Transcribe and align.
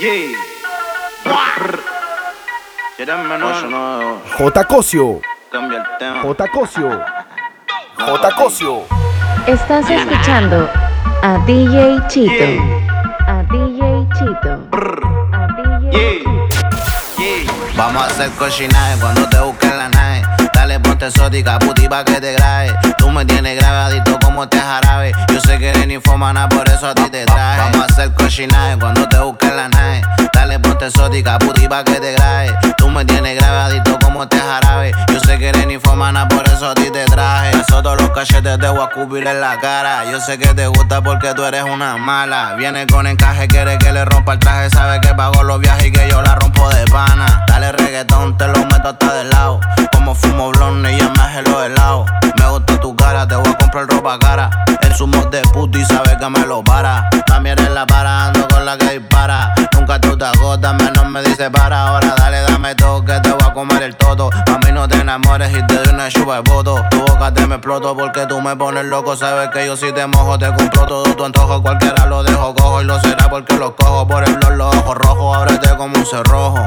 Yeah. 0.00 0.48
J. 4.38 4.64
Cosio. 4.64 5.20
Cambia 5.50 5.78
el 5.78 5.98
tema. 5.98 6.22
J. 6.22 6.48
Cosio. 6.48 7.04
J. 7.98 8.30
Cosio. 8.36 8.82
Estás 9.46 9.90
escuchando 9.90 10.68
a 11.22 11.38
DJ 11.46 12.06
Chito. 12.08 12.62
A 13.26 13.42
DJ 13.50 14.06
Chito. 14.16 14.52
A 15.32 15.46
DJ 15.56 15.90
Yeah. 15.90 16.22
Yeah. 17.18 17.52
Vamos 17.76 18.02
a 18.02 18.06
hacer 18.06 18.30
cochinaje 18.38 19.00
cuando 19.00 19.28
te 19.28 19.40
busquen 19.40 19.78
la 19.78 19.88
nave. 19.88 20.07
Ponte 20.98 21.16
exótica, 21.16 21.60
puti 21.60 21.88
pa' 21.88 22.02
que 22.02 22.20
te 22.20 22.32
grabe. 22.32 22.74
Tú 22.98 23.08
me 23.08 23.24
tienes 23.24 23.56
grabadito 23.56 24.18
como 24.18 24.42
este 24.42 24.58
jarabe. 24.58 25.12
Yo 25.32 25.40
sé 25.40 25.56
que 25.56 25.68
eres 25.68 25.88
infomana, 25.88 26.48
por 26.48 26.68
eso 26.68 26.88
a 26.88 26.94
ti 26.96 27.08
te 27.08 27.24
traje. 27.24 27.70
Vamos 27.70 27.82
a 27.82 27.84
hacer 27.84 28.12
cochinaje 28.14 28.76
cuando 28.80 29.08
te 29.08 29.16
busquen 29.20 29.54
la 29.54 29.68
nave. 29.68 30.02
Dale 30.34 30.58
ponte 30.58 30.86
exótica, 30.86 31.38
puti 31.38 31.68
pa' 31.68 31.84
que 31.84 32.00
te 32.00 32.14
grabe. 32.14 32.52
Tú 32.76 32.90
me 32.90 33.04
tienes 33.04 33.38
grabadito 33.38 33.96
como 34.00 34.24
este 34.24 34.40
jarabe. 34.40 34.90
Yo 35.12 35.20
sé 35.20 35.38
que 35.38 35.50
eres 35.50 35.70
infomana, 35.70 36.26
por 36.26 36.44
eso 36.48 36.68
a 36.68 36.74
ti 36.74 36.90
te 36.90 37.04
traje. 37.04 37.52
Eso 37.52 37.80
todos 37.80 38.02
los 38.02 38.10
cachetes 38.10 38.58
te 38.58 38.68
voy 38.68 38.80
a 38.80 38.86
escupir 38.86 39.24
en 39.24 39.40
la 39.40 39.56
cara. 39.60 40.04
Yo 40.10 40.20
sé 40.20 40.36
que 40.36 40.52
te 40.52 40.66
gusta 40.66 41.00
porque 41.00 41.32
tú 41.32 41.44
eres 41.44 41.62
una 41.62 41.96
mala. 41.96 42.54
Viene 42.54 42.88
con 42.88 43.06
encaje, 43.06 43.46
quiere 43.46 43.78
que 43.78 43.92
le 43.92 44.04
rompa 44.04 44.32
el 44.32 44.40
traje. 44.40 44.70
Sabe 44.70 45.00
que 45.00 45.14
pago 45.14 45.44
los 45.44 45.60
viajes 45.60 45.86
y 45.86 45.92
que 45.92 46.10
yo 46.10 46.20
la 46.22 46.34
rompo 46.34 46.68
de 46.70 46.84
pana. 46.86 47.44
Dale 47.46 47.70
reggaetón, 47.70 48.36
te 48.36 48.48
lo 48.48 48.64
meto 48.66 48.88
hasta 48.88 49.14
del 49.14 49.30
lado. 49.30 49.60
Como 50.08 50.20
fumo 50.20 50.50
blonde 50.52 50.90
y 50.90 51.02
me 51.02 51.22
hace 51.22 51.42
los 51.42 51.66
helados. 51.66 52.08
Me 52.38 52.48
gusta 52.48 52.80
tu 52.80 52.96
cara, 52.96 53.28
te 53.28 53.36
voy 53.36 53.46
a 53.46 53.58
comprar 53.58 53.86
ropa 53.88 54.18
cara. 54.18 54.48
El 54.80 54.94
sumo 54.94 55.22
de 55.26 55.42
puto 55.52 55.78
y 55.78 55.84
sabe 55.84 56.16
que 56.18 56.30
me 56.30 56.46
lo 56.46 56.64
para. 56.64 57.10
También 57.26 57.58
eres 57.58 57.72
la 57.72 57.84
para, 57.84 58.28
ando 58.28 58.48
con 58.48 58.64
la 58.64 58.78
que 58.78 59.00
dispara. 59.00 59.52
Nunca 59.74 60.00
tú 60.00 60.16
te 60.16 60.24
agotas, 60.24 60.74
menos 60.76 61.04
me 61.10 61.22
dice 61.22 61.50
para. 61.50 61.88
Ahora 61.88 62.14
dale, 62.16 62.40
dame 62.40 62.74
todo 62.74 63.04
que 63.04 63.20
te 63.20 63.30
voy 63.30 63.42
a 63.42 63.52
comer 63.52 63.82
el 63.82 63.96
toto. 63.96 64.30
A 64.32 64.58
mí 64.64 64.72
no 64.72 64.88
te 64.88 64.96
enamores 64.96 65.54
y 65.54 65.62
te 65.66 65.74
doy 65.74 65.92
una 65.92 66.08
chupa 66.08 66.36
de 66.36 66.40
voto. 66.40 66.82
Tu 66.90 67.00
boca 67.00 67.34
te 67.34 67.46
me 67.46 67.56
exploto 67.56 67.94
porque 67.94 68.24
tú 68.24 68.40
me 68.40 68.56
pones 68.56 68.86
loco. 68.86 69.14
Sabes 69.14 69.50
que 69.50 69.66
yo 69.66 69.76
si 69.76 69.92
te 69.92 70.06
mojo, 70.06 70.38
te 70.38 70.46
compro 70.54 70.86
todo 70.86 71.04
tu 71.16 71.22
antojo. 71.26 71.60
Cualquiera 71.60 72.06
lo 72.06 72.22
dejo 72.22 72.54
cojo 72.54 72.80
y 72.80 72.86
lo 72.86 72.98
será 73.00 73.28
porque 73.28 73.58
lo 73.58 73.76
cojo 73.76 74.08
por 74.08 74.26
el 74.26 74.34
blog, 74.36 74.52
los 74.52 74.74
ojos 74.74 74.94
rojos. 74.94 75.36
Ábrete 75.36 75.76
como 75.76 75.98
un 75.98 76.06
cerrojo. 76.06 76.66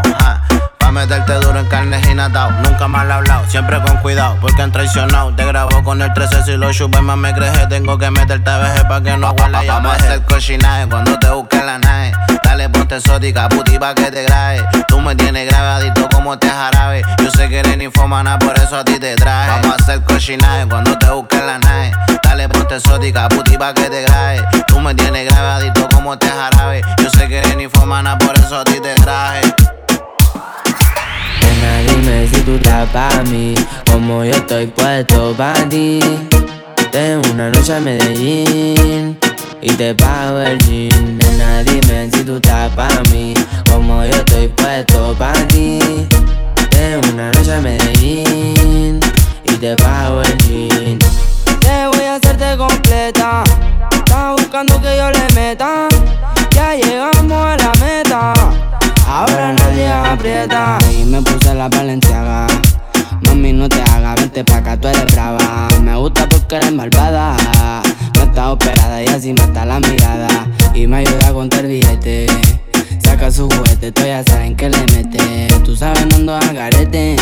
Pa' 0.92 0.96
meterte 0.96 1.34
duro 1.36 1.58
en 1.58 1.68
carne 1.68 2.02
y 2.12 2.14
natao. 2.14 2.52
Nunca 2.64 2.86
mal 2.86 3.10
hablado, 3.10 3.46
siempre 3.48 3.82
con 3.82 3.96
cuidado, 4.00 4.36
porque 4.42 4.62
han 4.62 4.74
traicionado. 4.74 5.34
Te 5.34 5.46
grabo 5.46 5.82
con 5.86 6.02
el 6.02 6.12
13 6.12 6.44
si 6.44 6.58
lo 6.58 6.74
chupes 6.74 7.02
más 7.02 7.16
me 7.16 7.34
creje. 7.34 7.66
Tengo 7.68 7.98
que 7.98 8.12
meterte 8.12 8.50
a 8.50 8.58
veje 8.58 8.84
pa' 8.84 9.02
que 9.02 9.16
no 9.16 9.32
huela 9.32 9.64
Vamos 9.66 9.94
a 9.94 9.96
hacer 9.96 10.22
cochinaje 10.24 10.88
cuando 10.90 11.18
te 11.18 11.30
busquen 11.30 11.66
la 11.66 11.78
nave. 11.78 12.12
Dale 12.44 12.68
ponte 12.68 12.98
exótica, 12.98 13.48
puti 13.48 13.80
pa' 13.80 13.96
que 13.96 14.12
te 14.12 14.24
grabe. 14.24 14.66
Tú 14.90 15.00
me 15.00 15.16
tienes 15.16 15.48
grabadito 15.48 16.10
como 16.10 16.34
este 16.34 16.50
jarabe. 16.50 17.04
Yo 17.24 17.32
sé 17.32 17.48
que 17.48 17.60
eres 17.60 17.82
infomana, 17.82 18.38
por 18.38 18.58
eso 18.58 18.76
a 18.76 18.84
ti 18.84 19.00
te 19.00 19.16
traje. 19.16 19.50
Vamos 19.50 19.80
a 19.80 19.82
hacer 19.82 20.04
cochinaje 20.04 20.68
cuando 20.68 20.98
te 20.98 21.10
busquen 21.10 21.48
la 21.48 21.58
nave. 21.58 21.94
Dale 22.22 22.50
ponte 22.50 22.76
exótica, 22.76 23.30
puti 23.30 23.58
pa' 23.58 23.74
que 23.74 23.90
te 23.90 24.02
grabe. 24.02 24.46
Tú 24.68 24.82
me 24.82 24.94
tienes 24.94 25.26
grabadito 25.26 25.88
como 25.88 26.16
este 26.16 26.28
jarabe. 26.28 26.82
Yo 27.02 27.10
sé 27.10 27.30
que 27.30 27.38
eres 27.38 27.58
infomana, 27.62 28.18
por 28.18 28.38
eso 28.38 28.60
a 28.60 28.66
ti 28.66 28.78
te 28.82 28.94
traje. 28.96 29.71
Dime 31.92 32.26
si 32.28 32.40
tú 32.42 32.56
estás 32.56 32.90
pa' 32.90 33.22
mí, 33.30 33.54
como 33.92 34.24
yo 34.24 34.32
estoy 34.32 34.68
puesto 34.68 35.34
pa' 35.38 35.54
ti. 35.70 36.00
Tengo 36.90 37.22
una 37.34 37.50
noche 37.50 37.76
a 37.76 37.80
Medellín 37.80 39.18
y 39.62 39.72
te 39.74 39.94
pago 39.94 40.40
el 40.40 40.58
jean. 40.60 41.18
Nena, 41.18 41.64
dime 41.64 42.10
si 42.12 42.24
tú 42.24 42.38
estás 42.38 42.72
pa' 42.72 43.04
mí, 43.12 43.34
como 43.70 44.04
yo 44.06 44.12
estoy 44.12 44.48
puesto 44.48 45.14
pa' 45.20 45.34
ti. 45.50 45.80
Tengo 46.70 47.02
una 47.14 47.30
noche 47.32 47.54
a 47.54 47.60
Medellín 47.60 49.00
y 49.44 49.54
te 49.58 49.76
pago 49.76 50.22
el 50.22 50.38
jean. 50.38 51.00
Te 51.60 51.88
voy 51.88 52.06
a 52.06 52.16
hacerte 52.16 52.56
completa. 52.58 53.44
Estás 53.92 54.36
buscando 54.38 54.82
que 54.82 54.98
yo 54.98 55.12
le 55.12 55.28
meta. 55.36 55.88
Ya 56.52 56.74
llegamos 56.74 57.46
a 57.46 57.58
la 57.58 57.72
meta. 57.84 58.34
Ahora 59.22 59.54
nadie 59.54 59.88
aprieta. 59.88 60.80
Y 61.00 61.04
me 61.04 61.22
puse 61.22 61.54
la 61.54 61.70
valenciaga. 61.70 62.48
Mami, 63.22 63.54
no 63.54 63.70
te 63.70 63.80
hagas, 63.80 64.16
vente 64.16 64.44
pa' 64.44 64.58
acá, 64.58 64.76
tú 64.78 64.88
eres 64.88 65.06
brava. 65.14 65.68
Me 65.80 65.96
gusta 65.96 66.28
porque 66.28 66.56
eres 66.56 66.74
malvada. 66.74 67.38
No 68.16 68.24
está 68.24 68.52
operada 68.52 69.04
y 69.04 69.06
así 69.10 69.34
mata 69.34 69.64
la 69.64 69.80
mirada. 69.80 70.28
Y 70.74 70.88
me 70.88 70.98
ayuda 70.98 71.28
a 71.28 71.34
contar 71.34 71.68
billete. 71.68 72.26
Saca 73.04 73.30
su 73.30 73.48
juguete, 73.48 73.92
tú 73.92 74.02
ya 74.02 74.24
saben 74.24 74.56
que 74.56 74.72
le 74.72 74.80
mete. 74.92 75.50
Tú 75.64 75.76
sabes, 75.76 76.04
no 76.08 76.16
ando 76.16 76.36
al 76.38 76.56
garete. 76.56 77.16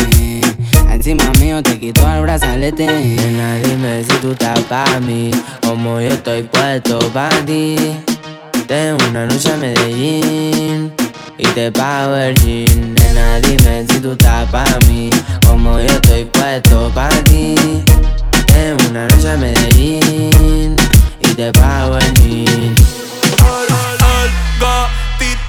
Encima 0.90 1.30
mío 1.38 1.62
te 1.62 1.78
quito 1.78 2.10
el 2.10 2.22
brazalete. 2.22 2.86
Nena, 2.86 3.56
dime 3.56 4.04
si 4.04 4.16
tú 4.22 4.32
estás 4.32 4.58
pa' 4.60 5.00
mí, 5.00 5.30
como 5.66 6.00
yo 6.00 6.08
estoy 6.08 6.44
puesto 6.44 6.98
pa' 7.12 7.28
ti. 7.44 7.76
Tengo 8.66 8.96
una 9.10 9.26
noche 9.26 9.52
a 9.52 9.56
Medellín 9.58 11.09
y 11.40 11.46
te 11.54 11.72
pago 11.72 12.16
el 12.16 12.34
jean. 12.36 12.94
Nena, 12.94 13.40
dime 13.40 13.86
si 13.88 14.00
tú 14.00 14.12
estás 14.12 14.48
pa' 14.50 14.78
mí, 14.86 15.10
como 15.46 15.78
yo 15.78 15.86
estoy 15.86 16.24
puesto 16.26 16.90
pa' 16.94 17.08
ti. 17.24 17.54
Tengo 18.46 18.90
una 18.90 19.08
noche 19.08 19.30
a 19.30 19.36
Medellín 19.36 20.76
y 21.20 21.28
te 21.34 21.52
pago 21.52 21.98
jean. 22.22 22.74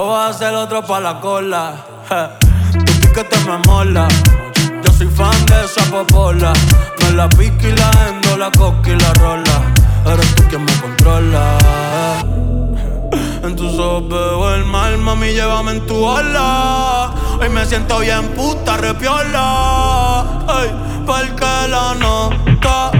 O 0.00 0.06
vas 0.06 0.36
a 0.36 0.38
ser 0.38 0.54
otro 0.54 0.80
pa' 0.80 1.00
la 1.00 1.18
cola. 1.18 1.74
Je, 2.08 2.84
Tu 2.84 2.92
piquete 3.00 3.36
me 3.48 3.58
mola. 3.66 4.06
Yo 4.84 4.92
soy 4.92 5.08
fan 5.08 5.44
de 5.46 5.64
esa 5.64 5.82
popola. 5.90 6.52
Me 7.00 7.10
la 7.16 7.28
pica 7.28 7.66
y 7.66 7.72
la 7.74 7.90
endo, 8.08 8.36
la 8.36 8.48
coca 8.52 8.90
y 8.90 8.96
la 8.96 9.12
rola. 9.14 9.56
Eres 10.06 10.34
tú 10.36 10.44
quien 10.48 10.64
me 10.64 10.72
controla. 10.80 11.58
En 13.42 13.56
tus 13.56 13.76
ojos 13.76 14.08
veo 14.08 14.54
el 14.54 14.64
mal, 14.66 14.98
mami, 14.98 15.32
llévame 15.32 15.72
en 15.72 15.86
tu 15.88 15.96
ola. 15.96 17.10
Hoy 17.40 17.48
me 17.48 17.66
siento 17.66 17.98
bien 17.98 18.28
puta, 18.36 18.76
repiola. 18.76 20.44
Ay, 20.46 20.70
porque 21.06 21.68
la 21.68 21.96
nota 21.96 22.97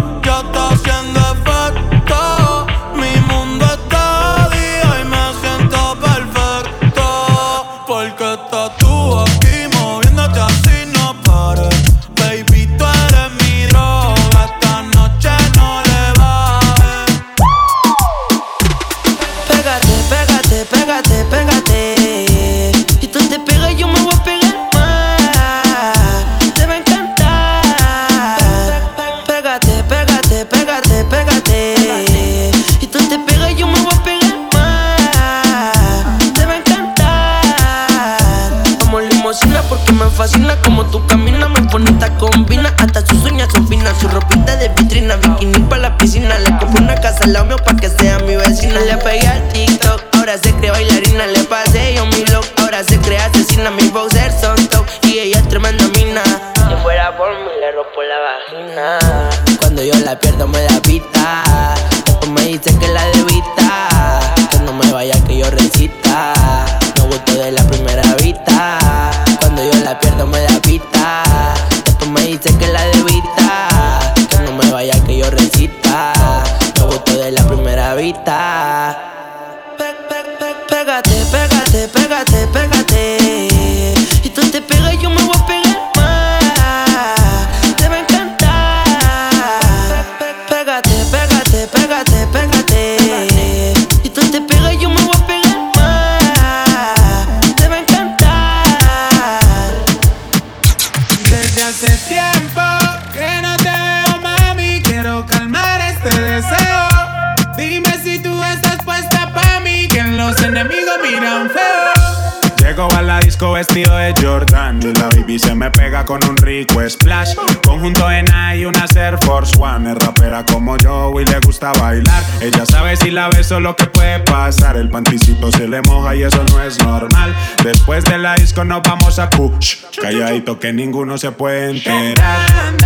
una 123.29 123.37
vez 123.37 123.47
solo 123.47 123.77
que 123.77 123.87
puede 123.87 124.21
pasar. 124.21 124.77
El 124.77 124.89
panticito 124.89 125.51
se 125.53 125.69
le 125.69 125.83
moja 125.83 126.15
y 126.15 126.23
eso 126.23 126.43
no 126.51 126.63
es 126.63 126.83
normal. 126.83 127.35
Después 127.63 128.05
de 128.05 128.19
la 128.19 128.35
disco 128.35 128.65
nos 128.65 128.83
vamos 128.83 129.19
a 129.19 129.29
cuch. 129.29 129.77
Calladito 130.01 130.59
que 130.59 130.73
ninguno 130.73 131.19
se 131.19 131.31
puede 131.33 131.71
enterar. 131.71 132.77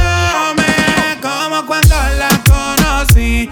como 1.20 1.66
cuando 1.66 1.94
la 2.18 2.28
conocí. 2.44 3.50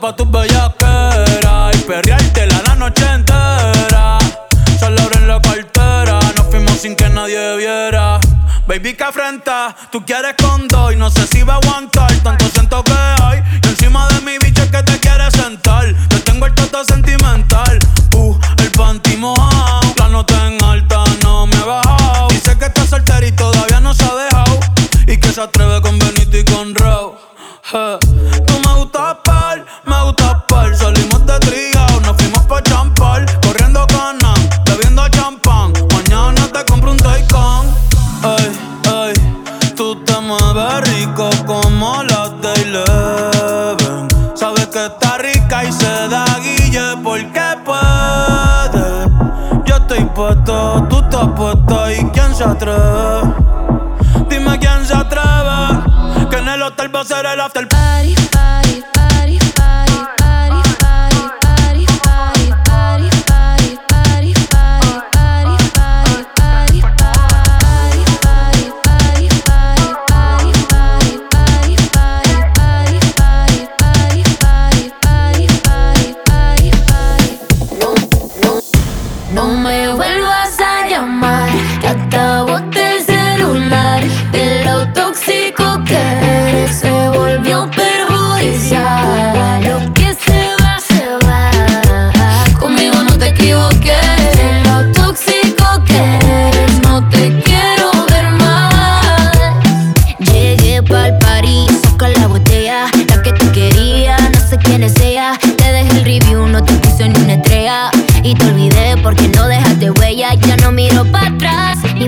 pa' 0.00 0.16
tus 0.16 0.30
bellaqueras 0.30 1.76
y 1.76 1.78
perreártela 1.82 2.62
la 2.66 2.74
noche 2.74 3.04
entera. 3.04 4.18
Salor 4.78 5.12
en 5.16 5.28
la 5.28 5.40
cartera, 5.40 6.18
nos 6.36 6.46
fuimos 6.46 6.72
sin 6.80 6.96
que 6.96 7.08
nadie 7.10 7.56
viera. 7.56 8.18
Baby, 8.66 8.94
que 8.94 9.04
afrenta, 9.04 9.76
tú 9.92 10.04
quieres 10.04 10.34
con 10.42 10.66
dos 10.68 10.92
y 10.94 10.96
no 10.96 11.10
sé 11.10 11.26
si 11.26 11.42
va 11.42 11.54
a 11.54 11.56
aguantar 11.56 12.10
tanto 12.22 12.46
siento 12.54 12.82
que 12.82 12.92
hay. 12.92 13.42
Y 13.62 13.68
encima 13.68 14.08
de 14.08 14.20
mi 14.22 14.38
bicho 14.38 14.62
es 14.62 14.70
que 14.70 14.82
te 14.82 14.98
quieres 15.00 15.34
sentar. 15.34 15.94
Te 16.08 16.18
tengo 16.20 16.46
el 16.46 16.54
toto 16.54 16.82
sentimental, 16.84 17.78
uh, 18.14 18.38
el 18.58 18.70
panty 18.70 19.16
mojado. 19.18 19.80
La 19.98 20.08
nota 20.08 20.46
en 20.46 20.64
alta 20.64 21.04
no 21.22 21.46
me 21.46 21.56
ha 21.56 21.64
bajado. 21.64 22.28
Dice 22.28 22.56
que 22.56 22.66
está 22.66 22.86
soltera 22.86 23.26
y 23.26 23.32
todavía 23.32 23.80
no 23.80 23.92
se 23.92 24.04
ha 24.04 24.14
dejado 24.14 24.60
y 25.06 25.16
que 25.18 25.32
se 25.32 25.42
atreve 25.42 25.69
se 52.40 52.44
atreve. 52.44 53.34
Dime 54.30 54.58
quién 54.58 54.86
se 54.86 54.94
atreve. 54.94 56.28
Que 56.30 56.38
en 56.38 56.48
el 56.48 56.62
hotel 56.62 56.94
va 56.94 57.00
a 57.00 57.04
ser 57.04 57.26
el 57.26 57.38
after 57.38 57.68
party. 57.68 58.29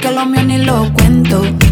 porque 0.00 0.14
lo 0.14 0.26
mío 0.26 0.44
ni 0.44 0.58
lo 0.58 0.92
cuento. 0.92 1.67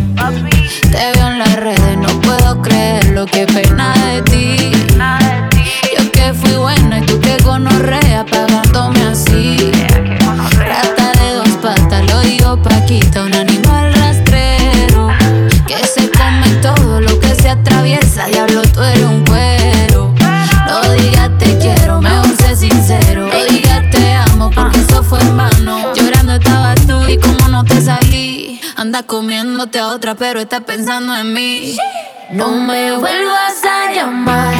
a 29.74 29.88
otra, 29.88 30.14
pero 30.14 30.40
estás 30.40 30.62
pensando 30.62 31.14
en 31.16 31.32
mí. 31.32 31.76
No 32.30 32.50
me 32.50 32.92
vuelvas 32.96 33.64
a 33.64 33.92
llamar. 33.92 34.54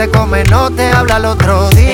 te 0.00 0.08
come, 0.08 0.42
no 0.44 0.70
te 0.70 0.90
habla 0.92 1.18
el 1.18 1.26
otro 1.26 1.68
día. 1.70 1.89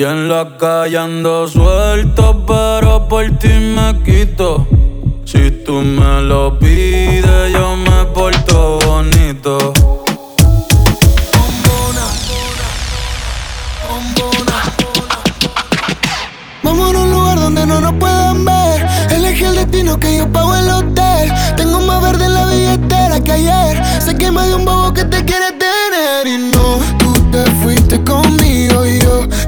Y 0.00 0.02
en 0.02 0.30
la 0.30 0.56
calle 0.56 0.96
ando 0.96 1.46
suelto, 1.46 2.46
pero 2.46 3.06
por 3.06 3.22
ti 3.38 3.48
me 3.48 4.02
quito. 4.02 4.66
Si 5.26 5.50
tú 5.50 5.74
me 5.74 6.22
lo 6.22 6.58
pides, 6.58 7.52
yo 7.52 7.76
me 7.76 8.06
porto 8.06 8.78
bonito. 8.86 9.74
Bombona, 11.36 12.06
bombona, 12.30 12.66
bombona, 13.90 14.56
Vamos 16.62 16.94
a 16.94 16.98
un 16.98 17.10
lugar 17.10 17.38
donde 17.38 17.66
no 17.66 17.82
nos 17.82 17.92
puedan 17.96 18.42
ver. 18.46 18.86
Elegí 19.10 19.44
el 19.44 19.56
destino 19.56 20.00
que 20.00 20.16
yo 20.16 20.32
pago 20.32 20.56
el 20.56 20.70
hotel. 20.70 21.30
Tengo 21.58 21.78
más 21.80 22.00
verde 22.00 22.24
en 22.24 22.32
la 22.32 22.46
billetera 22.46 23.22
que 23.22 23.32
ayer. 23.32 23.82
Se 24.00 24.16
quema 24.16 24.46
de 24.46 24.54
un 24.54 24.64
bobo 24.64 24.94
que 24.94 25.04
te 25.04 25.22
quiere 25.26 25.52
tener 25.52 26.26
y 26.26 26.38
no. 26.38 26.89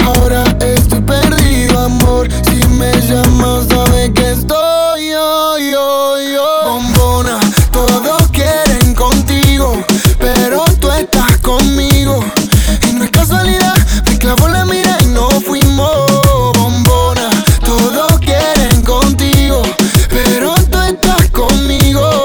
Ahora 0.05 0.45
estoy 0.61 1.01
perdido, 1.03 1.79
amor. 1.79 2.29
Si 2.45 2.67
me 2.69 2.93
llamas, 3.03 3.67
sabes 3.69 4.11
que 4.11 4.33
estoy 4.33 5.11
yo, 5.11 5.59
yo, 5.59 6.17
yo. 6.35 6.49
Bombona, 6.65 7.39
todos 7.71 8.29
quieren 8.33 8.95
contigo, 8.95 9.77
pero 10.19 10.65
tú 10.81 10.91
estás 10.91 11.37
conmigo. 11.39 12.25
Y 12.89 12.93
no 12.95 13.05
es 13.05 13.11
casualidad, 13.11 13.75
me 14.07 14.19
clavó 14.19 14.49
la 14.49 14.65
mira 14.65 14.97
y 15.03 15.07
no 15.07 15.29
fuimos. 15.41 16.53
Bombona, 16.55 17.29
todos 17.65 18.19
quieren 18.21 18.83
contigo, 18.83 19.63
pero 20.09 20.55
tú 20.71 20.81
estás 20.81 21.31
conmigo. 21.31 22.25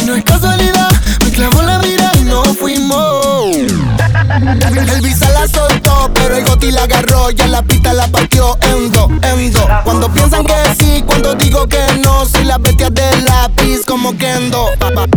Y 0.00 0.04
no 0.04 0.14
es 0.14 0.24
casualidad, 0.24 0.90
me 1.24 1.30
clavó 1.30 1.62
la 1.62 1.78
mira 1.78 2.12
y 2.18 2.22
no 2.22 2.42
fuimos. 2.44 3.56
El 4.94 5.00
visa 5.00 5.30
la 5.30 5.48
sol 5.48 5.85
pero 6.14 6.36
el 6.36 6.44
goti 6.44 6.70
la 6.70 6.82
agarró 6.82 7.30
y 7.30 7.40
a 7.40 7.46
la 7.46 7.62
pista 7.62 7.92
la 7.92 8.06
partió 8.08 8.56
en 8.62 8.92
dos, 8.92 9.10
en 9.22 9.52
dos. 9.52 9.64
Cuando 9.84 10.12
piensan 10.12 10.44
que 10.44 10.54
sí, 10.78 11.02
cuando 11.06 11.34
digo 11.34 11.66
que 11.66 11.80
no, 12.02 12.26
soy 12.26 12.44
la 12.44 12.58
bestia 12.58 12.90
del 12.90 13.24
lápiz 13.24 13.84
como 13.86 14.16
Kendo. 14.16 14.70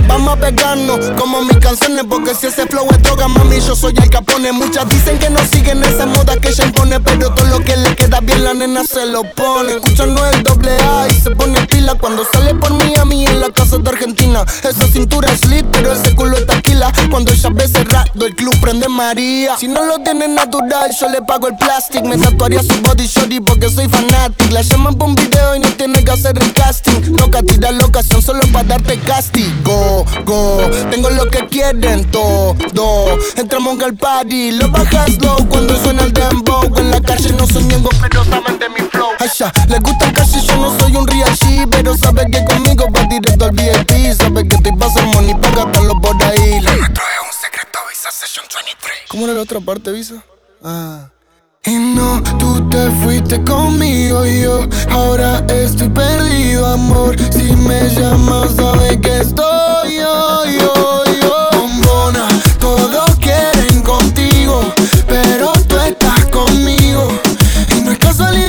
Vamos 0.08 0.34
a 0.34 0.38
pegarnos 0.38 1.12
como 1.18 1.42
mis 1.42 1.58
canciones, 1.58 2.06
porque 2.10 2.34
si 2.34 2.48
ese 2.48 2.66
flow 2.68 2.88
es 2.92 3.02
droga, 3.02 3.28
mami, 3.28 3.60
yo 3.60 3.76
soy 3.76 3.94
el 4.02 4.10
capone. 4.10 4.52
Muchas 4.52 4.88
dicen 4.90 5.20
que 5.20 5.30
no 5.30 5.40
siguen 5.46 5.84
esa 5.84 6.06
moda 6.06 6.36
que 6.38 6.50
ella 6.50 6.66
impone, 6.66 7.00
pero 7.00 7.34
todo 7.34 7.46
lo 7.48 7.60
que 7.60 7.76
le 7.78 7.96
queda 7.96 8.20
bien 8.22 8.44
la 8.44 8.54
nena 8.54 8.84
se 8.84 9.06
lo 9.06 9.24
pone. 9.34 9.74
Escuchando 9.74 10.26
el 10.30 10.44
doble 10.44 10.72
A 10.82 11.08
y 11.08 11.14
se 11.14 11.32
pone 11.32 11.60
pila 11.68 11.96
cuando 11.96 12.26
sale 12.32 12.56
por 12.56 12.72
Miami 12.74 13.26
en 13.26 13.42
la 13.42 13.50
casa 13.50 13.78
de 13.78 13.90
Argentina. 13.90 14.44
Esa 14.64 14.88
cintura 14.88 15.32
es 15.32 15.46
lit, 15.46 15.66
pero 15.72 15.92
ese 15.92 16.16
culo 16.16 16.38
es 16.38 16.46
taquila. 16.46 16.92
Cuando 17.10 17.32
ella 17.32 17.50
ve 17.54 17.68
cerrado, 17.68 18.26
el 18.26 18.36
club 18.36 18.56
prende 18.62 18.88
María. 18.88 19.58
Si 19.58 19.68
no 19.68 19.84
lo 19.86 20.00
tiene 20.00 20.28
natural, 20.28 20.79
yo 20.88 21.10
le 21.10 21.22
pago 21.22 21.48
el 21.48 21.58
plastic. 21.58 22.04
Me 22.04 22.18
tatuaría 22.18 22.62
su 22.62 22.82
body 22.82 23.06
shorty 23.06 23.40
porque 23.40 23.70
soy 23.70 23.88
fanatic. 23.90 24.52
La 24.52 24.62
llaman 24.62 24.96
por 24.96 25.10
un 25.10 25.16
video 25.16 25.56
y 25.56 25.60
no 25.60 25.70
tiene 25.74 26.04
que 26.04 26.12
hacer 26.12 26.38
el 26.38 26.54
casting. 26.54 27.18
Loca, 27.18 27.42
tira 27.42 27.72
la 27.72 27.86
ocasión 27.86 28.22
solo 28.22 28.42
para 28.54 28.64
darte 28.70 28.98
castigo. 29.00 30.06
Go, 30.26 30.62
tengo 30.90 31.10
lo 31.10 31.30
que 31.30 31.46
quieren 31.48 32.10
todo. 32.12 32.56
Entramos 33.36 33.82
al 33.84 33.96
party, 33.96 34.52
lo 34.52 34.70
bajas 34.70 35.18
low 35.22 35.48
cuando 35.50 35.76
suena 35.82 36.04
el 36.04 36.14
dembow. 36.14 36.64
En 36.78 36.92
la 36.92 37.02
calle 37.02 37.32
no 37.34 37.46
soy 37.48 37.64
miembro, 37.64 37.92
pero 38.02 38.24
saben 38.26 38.60
de 38.60 38.70
mi 38.70 38.82
flow. 38.90 39.10
Ay, 39.20 39.30
ya, 39.38 39.52
les 39.68 39.82
gusta 39.82 40.06
el 40.06 40.14
cash 40.14 40.38
y 40.38 40.46
yo 40.46 40.56
no 40.58 40.78
soy 40.80 40.96
un 40.96 41.08
real 41.08 41.36
G, 41.36 41.68
pero 41.70 41.96
sabe 41.98 42.26
que 42.32 42.44
conmigo 42.46 42.86
va 42.96 43.04
directo 43.04 43.46
al 43.46 43.52
VIP. 43.52 44.14
Sabe 44.18 44.48
que 44.48 44.56
estoy 44.56 44.76
pa' 44.76 44.86
hacer 44.86 45.06
money 45.08 45.36
pa' 45.36 45.52
gastarlo 45.52 46.00
por 46.02 46.16
ahí. 46.24 46.58
Es 46.58 46.68
un 46.68 47.34
secreto, 47.42 47.80
Visa 47.90 48.12
Session 48.12 48.46
23. 48.54 48.94
¿Cómo 49.10 49.26
era 49.26 49.34
la 49.34 49.42
otra 49.42 49.60
parte, 49.60 49.92
Visa? 49.92 50.24
Ah. 50.62 51.10
Y 51.64 51.76
no, 51.76 52.22
tú 52.38 52.68
te 52.70 52.92
fuiste 53.02 53.42
conmigo 53.44 54.26
y 54.26 54.42
yo 54.42 54.68
ahora 54.90 55.46
estoy 55.48 55.88
perdido, 55.90 56.66
amor. 56.66 57.16
Si 57.32 57.56
me 57.56 57.88
llamas, 57.90 58.56
sabes 58.58 58.98
que 58.98 59.20
estoy 59.20 59.98
yo, 59.98 60.46
yo, 60.46 61.04
yo. 61.22 61.50
Bombona, 61.54 62.28
todos 62.60 63.16
quieren 63.22 63.82
contigo, 63.84 64.62
pero 65.08 65.54
tú 65.68 65.78
estás 65.78 66.26
conmigo. 66.26 67.08
Y 67.76 67.82
no 67.82 67.92
es 67.92 68.00
casualidad, 68.00 68.49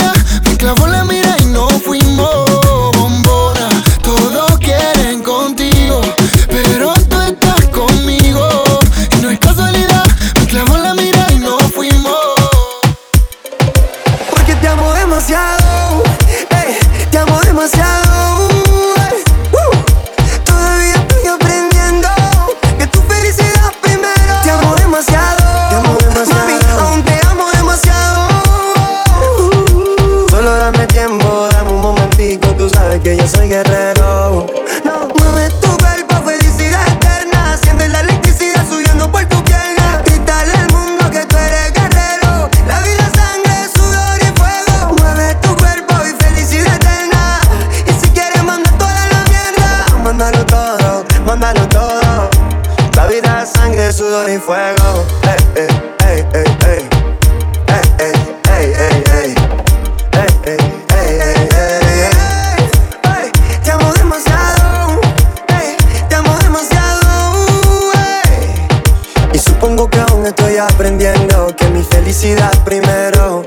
aún 70.08 70.26
estoy 70.26 70.56
aprendiendo 70.56 71.54
que 71.56 71.66
mi 71.70 71.82
felicidad 71.82 72.52
primero. 72.64 73.44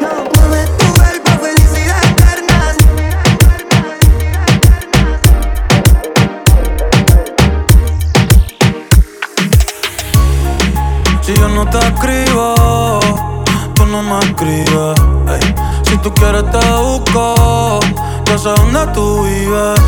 No, 0.00 0.24
mueve 0.34 0.66
tu 0.78 0.86
cuerpo, 0.94 1.30
felicidad 1.44 2.02
eterna. 2.04 2.74
Si 11.22 11.34
yo 11.34 11.48
no 11.48 11.68
te 11.68 11.78
escribo, 11.78 13.00
tú 13.74 13.86
no 13.86 14.02
me 14.02 14.18
escribes. 14.20 14.98
ey. 15.28 15.54
Si 15.82 15.96
tú 15.98 16.12
quieres 16.14 16.50
te 16.50 16.58
busco, 16.58 17.80
yo 18.26 18.38
sé 18.38 18.48
dónde 18.50 18.86
tú 18.94 19.24
vives. 19.24 19.87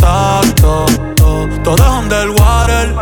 contacto. 0.00 0.86
Todo 1.62 1.76
es 1.76 1.90
underwater. 1.90 2.94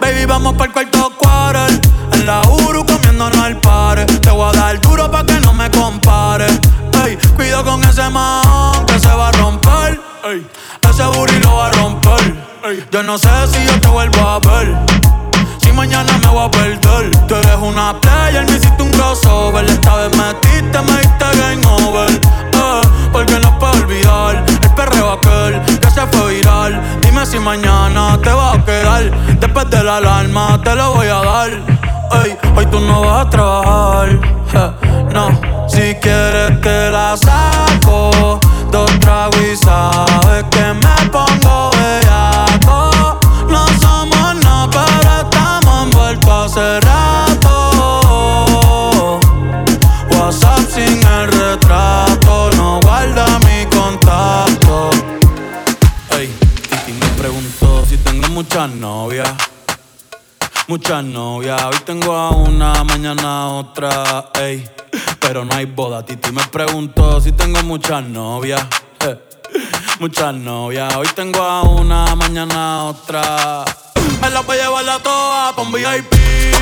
Baby, 0.00 0.24
vamos 0.26 0.54
para 0.54 0.66
el 0.66 0.72
cuarto 0.72 1.12
quarter. 1.18 1.80
En 2.12 2.26
la 2.26 2.40
Uru 2.42 2.84
comiéndonos 2.86 3.38
al 3.38 3.58
pare. 3.60 4.06
Te 4.06 4.30
voy 4.30 4.48
a 4.48 4.58
dar 4.58 4.80
duro 4.80 5.10
pa' 5.10 5.24
que 5.24 5.40
no 5.40 5.52
me 5.52 5.70
compare. 5.70 6.46
Ey, 7.04 7.16
cuido 7.34 7.64
con 7.64 7.82
ese 7.84 8.08
man 8.10 8.86
que 8.86 8.98
se 8.98 9.08
va 9.08 9.28
a 9.28 9.32
romper. 9.32 10.00
Ey, 10.24 10.46
ese 10.88 11.04
booty 11.04 11.38
lo 11.40 11.56
va 11.56 11.66
a 11.66 11.70
romper. 11.72 12.46
Yo 12.90 13.02
no 13.02 13.18
sé 13.18 13.28
si 13.52 13.64
yo 13.64 13.80
te 13.80 13.88
vuelvo 13.88 14.20
a 14.20 14.38
ver. 14.40 14.76
Si 15.62 15.72
mañana 15.72 16.18
me 16.18 16.28
voy 16.28 16.46
a 16.46 16.50
perder. 16.50 17.10
Tú 17.26 17.34
eres 17.34 17.58
una 17.60 17.98
player, 18.00 18.44
me 18.44 18.56
hiciste 18.56 18.82
un 18.82 18.90
crossover. 18.90 19.64
Esta 19.64 19.96
vez 19.96 20.16
metiste, 20.16 20.80
me 20.82 21.00
diste 21.00 21.26
game 21.38 21.66
over. 21.66 22.10
Eh, 22.10 22.80
porque 23.12 23.38
no 23.40 23.58
puedo 23.58 23.72
olvidar 23.72 24.44
el 24.62 24.74
perreo 24.74 25.12
aquel 25.12 25.62
que 25.64 25.75
fue 26.12 26.34
viral. 26.34 26.80
Dime 27.00 27.24
si 27.24 27.38
mañana 27.38 28.18
te 28.22 28.30
vas 28.30 28.58
a 28.58 28.64
quedar. 28.64 29.10
Después 29.40 29.70
de 29.70 29.82
la 29.82 29.96
alarma 29.96 30.60
te 30.62 30.74
lo 30.74 30.94
voy 30.94 31.06
a 31.06 31.22
dar. 31.22 31.50
Ey, 32.24 32.36
hoy 32.54 32.66
tú 32.66 32.80
no 32.80 33.02
vas 33.02 33.26
a 33.26 33.30
trabajar. 33.30 34.08
no, 35.12 35.30
si 35.68 35.94
quieres 35.96 36.25
Muchas 60.76 61.04
novias, 61.04 61.62
hoy 61.64 61.78
tengo 61.86 62.14
a 62.14 62.32
una, 62.32 62.84
mañana 62.84 63.48
otra, 63.48 64.26
ey. 64.38 64.62
Pero 65.20 65.42
no 65.42 65.54
hay 65.54 65.64
boda, 65.64 66.04
Titi 66.04 66.30
me 66.32 66.46
preguntó 66.48 67.18
si 67.18 67.32
tengo 67.32 67.62
muchas 67.62 68.04
novias. 68.04 68.62
Muchas 70.00 70.34
novias, 70.34 70.94
hoy 70.96 71.08
tengo 71.14 71.40
a 71.40 71.62
una, 71.62 72.14
mañana 72.14 72.84
otra. 72.84 73.64
Me 74.20 74.28
las 74.28 74.44
voy 74.44 74.58
a 74.58 74.64
llevar 74.64 74.90
a 74.90 74.98
todas 74.98 75.54
pa' 75.54 75.62
un 75.62 75.72
VIP, 75.72 76.12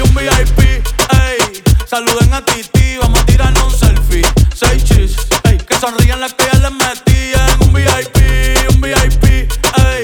un 0.04 0.14
VIP, 0.14 0.60
ey. 0.60 1.62
Saluden 1.84 2.32
a 2.34 2.44
Titi, 2.44 2.96
vamos 2.98 3.20
a 3.20 3.26
tirarnos 3.26 3.64
un 3.64 3.72
selfie. 3.76 4.22
Seis 4.54 4.84
chis, 4.84 5.16
ey. 5.42 5.58
Que 5.58 5.74
sonrían 5.74 6.20
las 6.20 6.34
que 6.34 6.44
ya 6.52 6.60
les 6.60 6.70
metí 6.70 7.32
en 7.34 7.66
un 7.66 7.72
VIP, 7.74 8.70
un 8.70 8.80
VIP, 8.80 9.24
ey. 9.24 10.03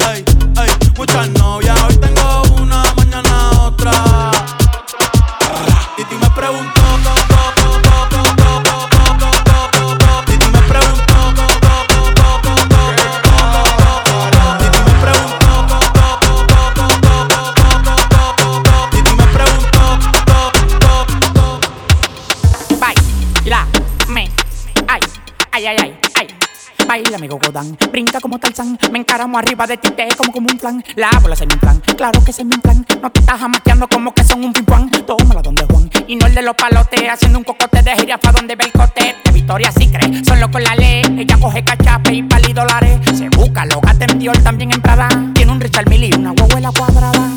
Encaramo 29.11 29.39
arriba 29.39 29.67
de 29.67 29.75
ti, 29.75 29.91
te 29.91 30.07
como 30.15 30.31
como 30.31 30.47
un 30.49 30.57
plan. 30.57 30.81
La 30.95 31.09
bola 31.21 31.35
se 31.35 31.45
me 31.45 31.57
plan, 31.57 31.81
claro 31.97 32.23
que 32.23 32.31
se 32.31 32.45
me 32.45 32.57
plan 32.59 32.85
No 33.01 33.11
te 33.11 33.19
estás 33.19 33.41
jamaqueando 33.41 33.85
como 33.89 34.13
que 34.13 34.23
son 34.23 34.41
un 34.41 34.53
pimpán 34.53 34.89
Tómala 34.89 35.41
donde 35.41 35.65
Juan, 35.65 35.89
y 36.07 36.15
no 36.15 36.27
el 36.27 36.33
de 36.33 36.41
los 36.41 36.55
palotes 36.55 37.01
Haciendo 37.09 37.39
un 37.39 37.43
cocote 37.43 37.81
de 37.81 37.93
jirafa 37.97 38.31
donde 38.31 38.55
ve 38.55 38.63
el 38.63 38.71
cote. 38.71 39.17
De 39.25 39.31
Victoria 39.31 39.69
sí 39.77 39.89
cree, 39.89 40.23
solo 40.23 40.49
con 40.49 40.63
la 40.63 40.75
ley. 40.75 41.03
Ella 41.19 41.37
coge 41.41 41.61
cachape 41.61 42.13
y 42.13 42.23
pali 42.23 42.53
dólares. 42.53 43.01
Se 43.13 43.27
busca, 43.27 43.65
lo 43.65 43.81
gasta 43.81 44.05
en 44.05 44.17
Dior, 44.17 44.37
también 44.43 44.71
en 44.71 44.81
Prada. 44.81 45.09
Tiene 45.33 45.51
un 45.51 45.59
Richard 45.59 45.89
Mille 45.89 46.07
y 46.07 46.13
una 46.13 46.31
huevuela 46.31 46.71
cuadrada. 46.71 47.31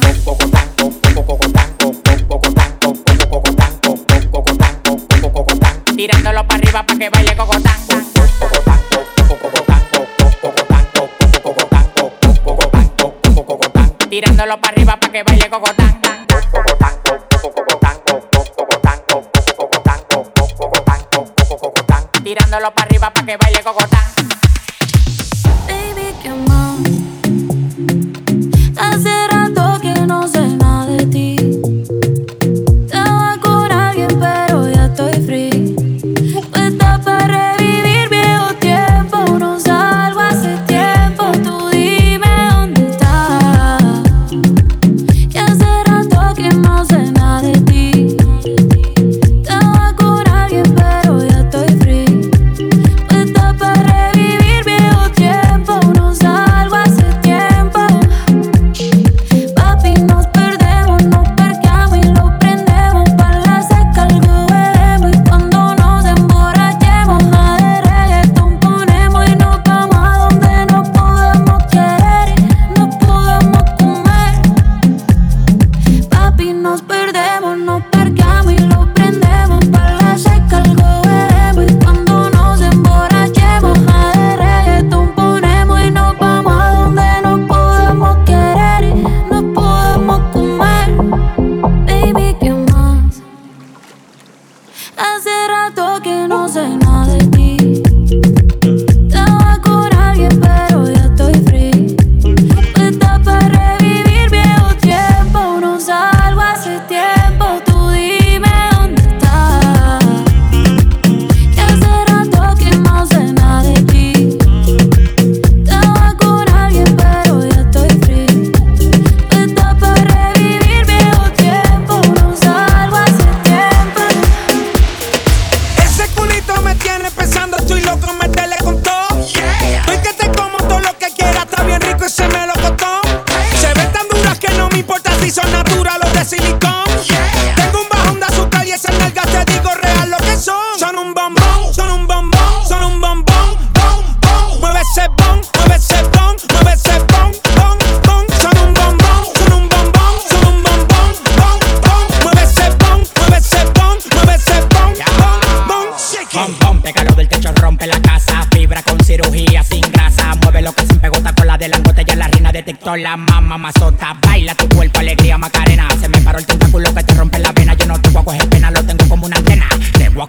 Tirándolo 5.96 6.46
para 6.46 6.54
arriba 6.54 6.86
para 6.86 6.98
que 7.00 7.10
baile 7.10 7.36
cocotán. 7.36 7.74
Tirándolo 14.14 14.60
para 14.60 14.74
arriba 14.74 14.96
para 15.00 15.12
que 15.12 15.24
baile 15.24 15.50
cocotán. 15.50 16.00
Tirándolo 22.22 22.72
para 22.72 22.86
arriba 22.86 23.10
para 23.12 23.26
que 23.26 23.36
baile 23.36 23.60
cocotán. 23.64 24.04
Baby, 25.66 26.14
¿qué 26.22 26.30
más? 26.30 26.78
Hace 28.78 29.26
rato 29.26 29.80
que 29.80 29.94
no 30.06 30.28
sé 30.28 30.53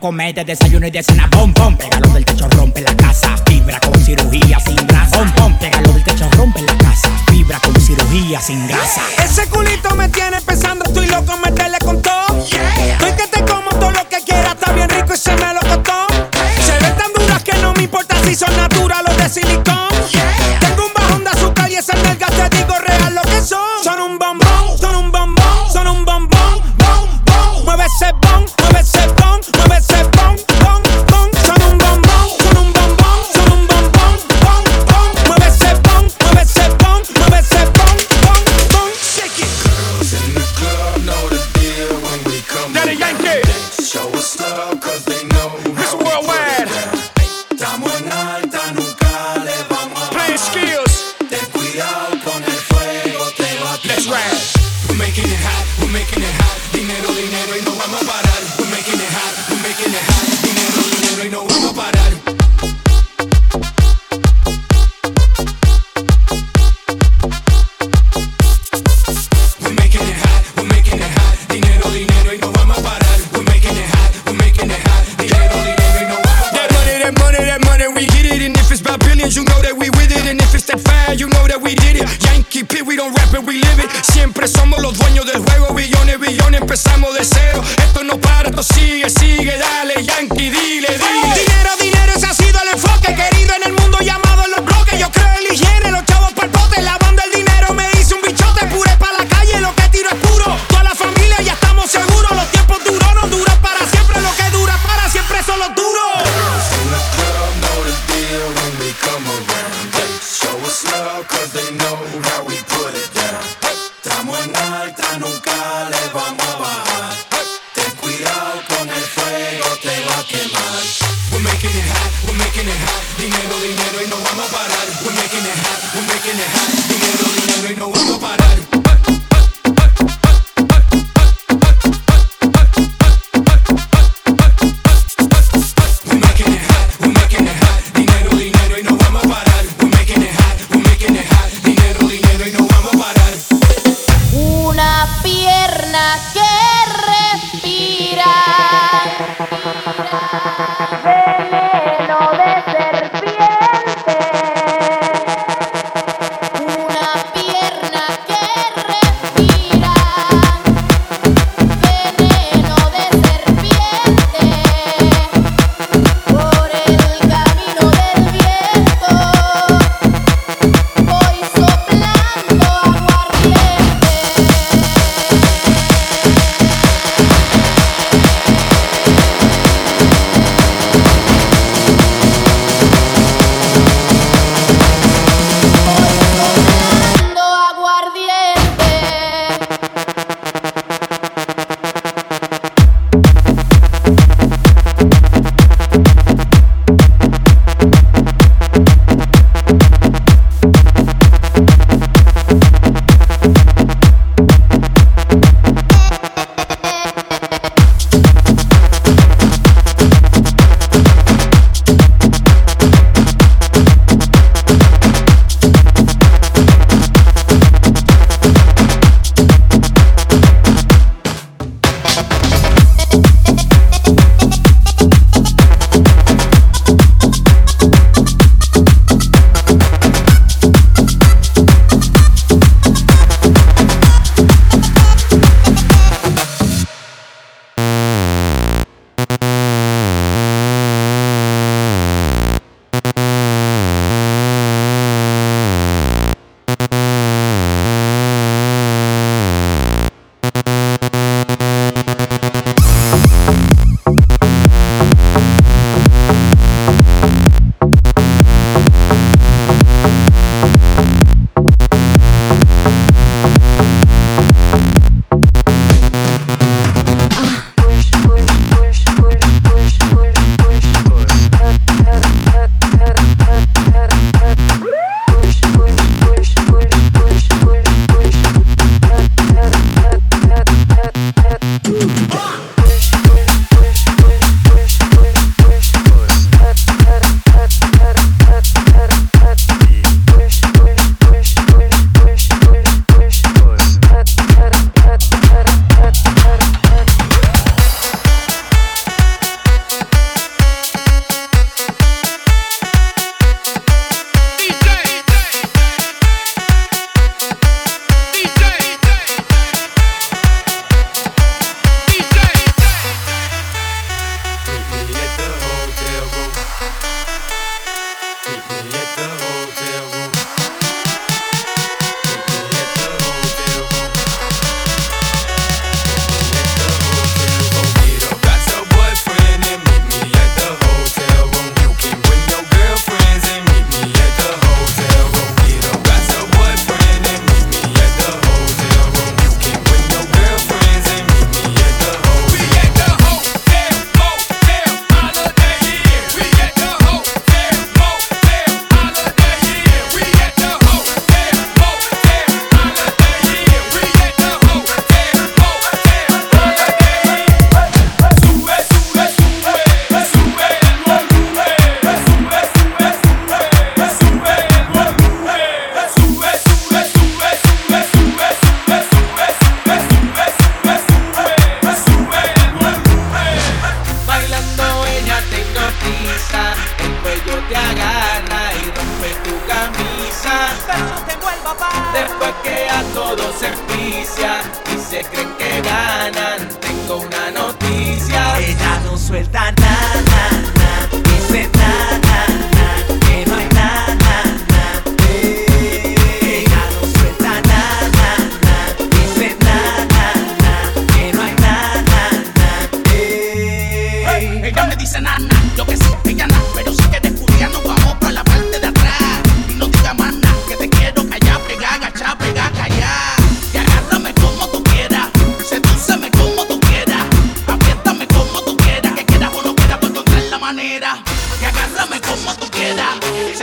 Te 0.05 0.09
voy 0.09 0.13
a 0.13 0.17
comer 0.17 0.35
de 0.35 0.45
desayuno 0.45 0.85
y 0.85 0.91
de 0.91 1.01
cena. 1.01 1.27
Bom, 1.31 1.51
bom, 1.51 1.75
pégalo 1.75 2.07
del 2.09 2.23
techo, 2.23 2.47
rompe 2.49 2.81
la 2.81 2.95
casa. 2.95 3.35
Fibra 3.47 3.79
con 3.79 3.99
cirugía 3.99 4.59
sin 4.59 4.75
grasa. 4.85 5.17
Bom, 5.17 5.33
bom, 5.35 5.57
pégalo 5.57 5.91
del 5.93 6.03
techo, 6.03 6.29
rompe 6.37 6.61
la 6.61 6.77
casa. 6.77 7.09
Fibra 7.27 7.59
con 7.59 7.75
cirugía 7.81 8.39
sin 8.39 8.67
grasa. 8.67 9.01
Ese 9.23 9.47
culito 9.47 9.95
me 9.95 10.07
tiene 10.09 10.39
pensando, 10.41 10.85
estoy 10.85 11.07
loco, 11.07 11.35
meterle 11.43 11.79
con 11.79 12.03
todo. 12.03 12.39
Estoy 12.39 13.11
que 13.13 13.27
te 13.31 13.45
como 13.45 13.71
todo 13.79 13.89
lo 13.89 14.07
que 14.07 14.17
quieras, 14.23 14.53
está 14.53 14.73
bien 14.73 14.89
rico 14.89 15.15
y 15.15 15.17
se 15.17 15.35
me 15.37 15.53
lo 15.55 15.61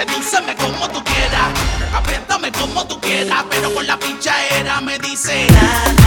sedúceme 0.06 0.54
como 0.56 0.88
tú 0.88 1.02
quieras, 1.04 1.48
apriétame 1.94 2.50
como 2.52 2.84
tú 2.86 3.00
quieras, 3.00 3.44
pero 3.50 3.72
con 3.72 3.86
la 3.86 3.98
pincha 3.98 4.34
era 4.58 4.80
me 4.80 4.98
dice. 4.98 5.46
Nada. 5.50 6.01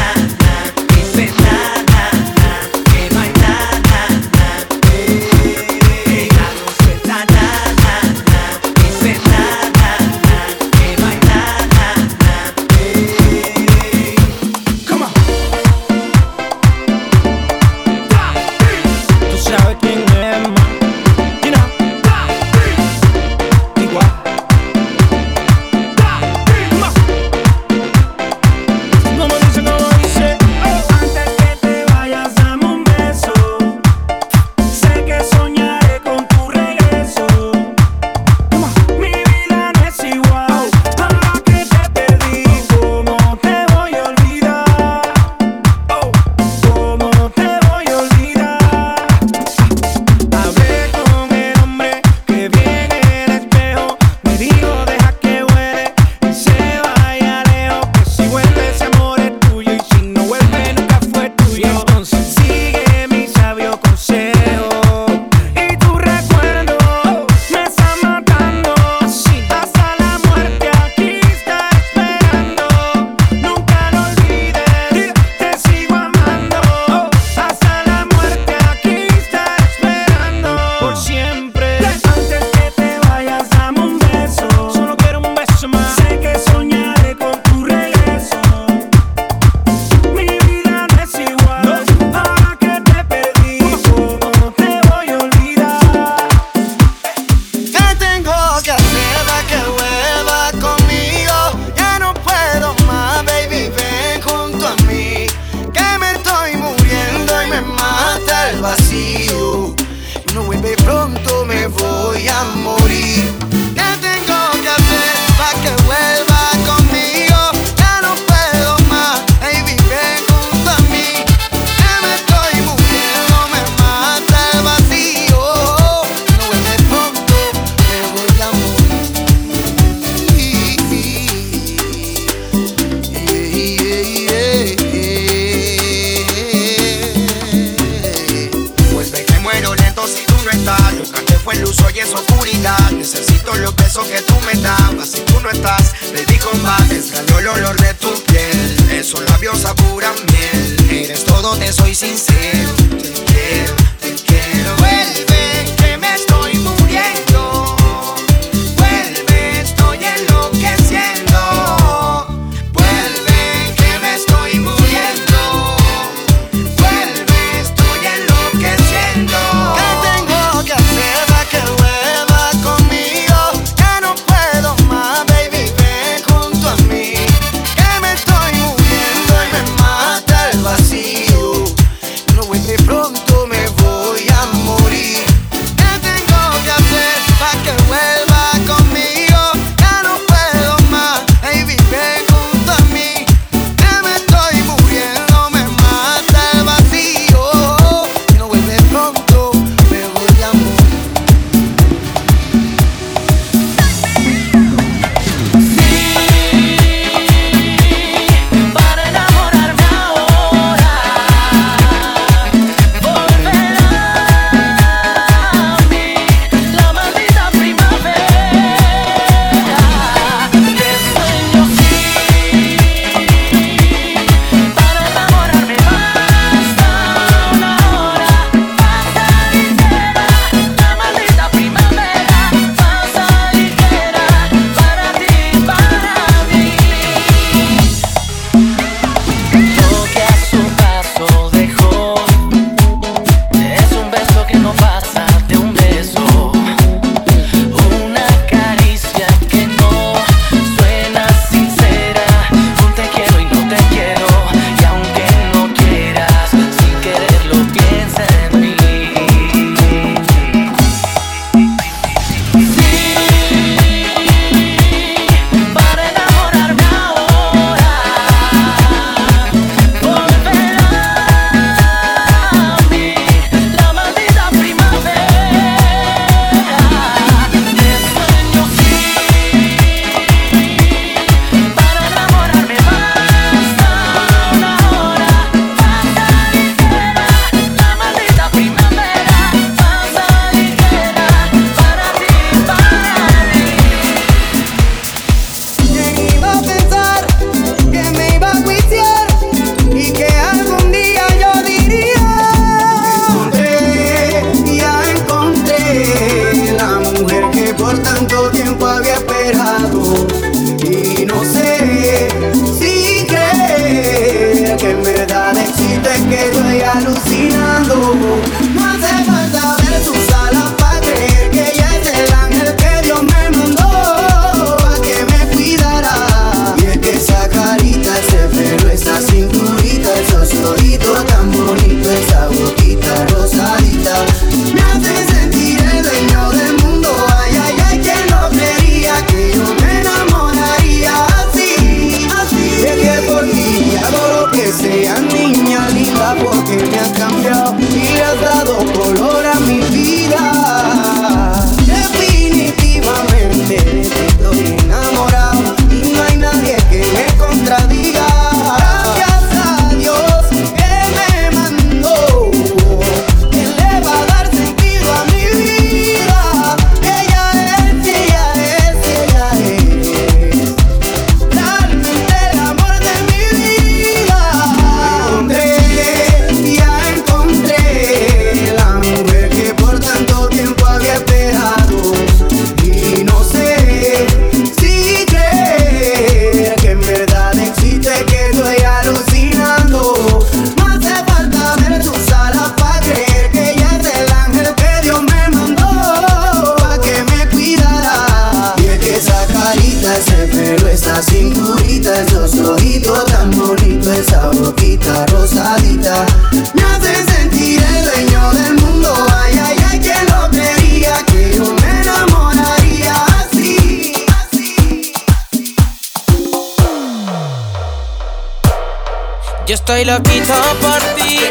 Yo 419.76 419.80
estoy 419.80 420.06
loquito 420.06 420.54
por 420.80 421.00
ti. 421.16 421.42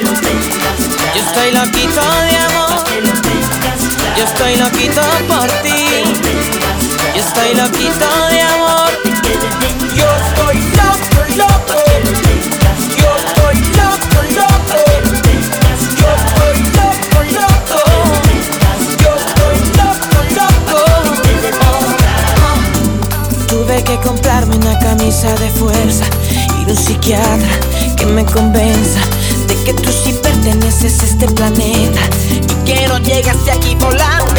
Yo 1.14 1.20
estoy 1.20 1.50
loquito 1.52 2.00
de 2.00 2.36
amor. 2.38 2.82
Yo 4.16 4.24
estoy 4.24 4.56
loquito 4.56 5.02
por 5.28 5.46
ti. 5.62 6.04
Yo 7.14 7.20
estoy 7.20 7.54
loquito 7.54 8.06
de 8.30 8.40
amor. 8.40 8.92
Yo 9.94 10.06
estoy 10.24 10.56
loco, 10.72 11.20
loco. 11.36 11.76
Yo 12.96 13.10
estoy 13.26 13.56
loco, 13.76 14.18
loco. 14.40 14.80
Yo 16.00 16.08
estoy 16.16 16.56
loco, 16.80 17.18
loco. 17.36 17.78
Yo 19.02 19.10
estoy 19.20 19.58
loco, 19.76 20.18
loco. 20.40 20.80
Tuve 23.48 23.76
que 23.84 23.96
comprarme 23.98 24.56
una 24.56 24.78
camisa 24.78 25.30
de 25.34 25.50
fuerza 25.50 26.06
y 26.66 26.70
un 26.70 26.76
psiquiatra 26.76 27.60
que 27.96 28.06
me 28.06 28.24
convenza 28.24 29.00
de 29.48 29.54
que 29.64 29.74
tú 29.74 29.90
sí 29.90 30.12
perteneces 30.22 31.00
a 31.00 31.04
este 31.04 31.26
planeta 31.28 32.00
y 32.30 32.64
que 32.64 32.86
no 32.88 32.98
llegaste 32.98 33.50
aquí 33.50 33.74
volando. 33.76 34.34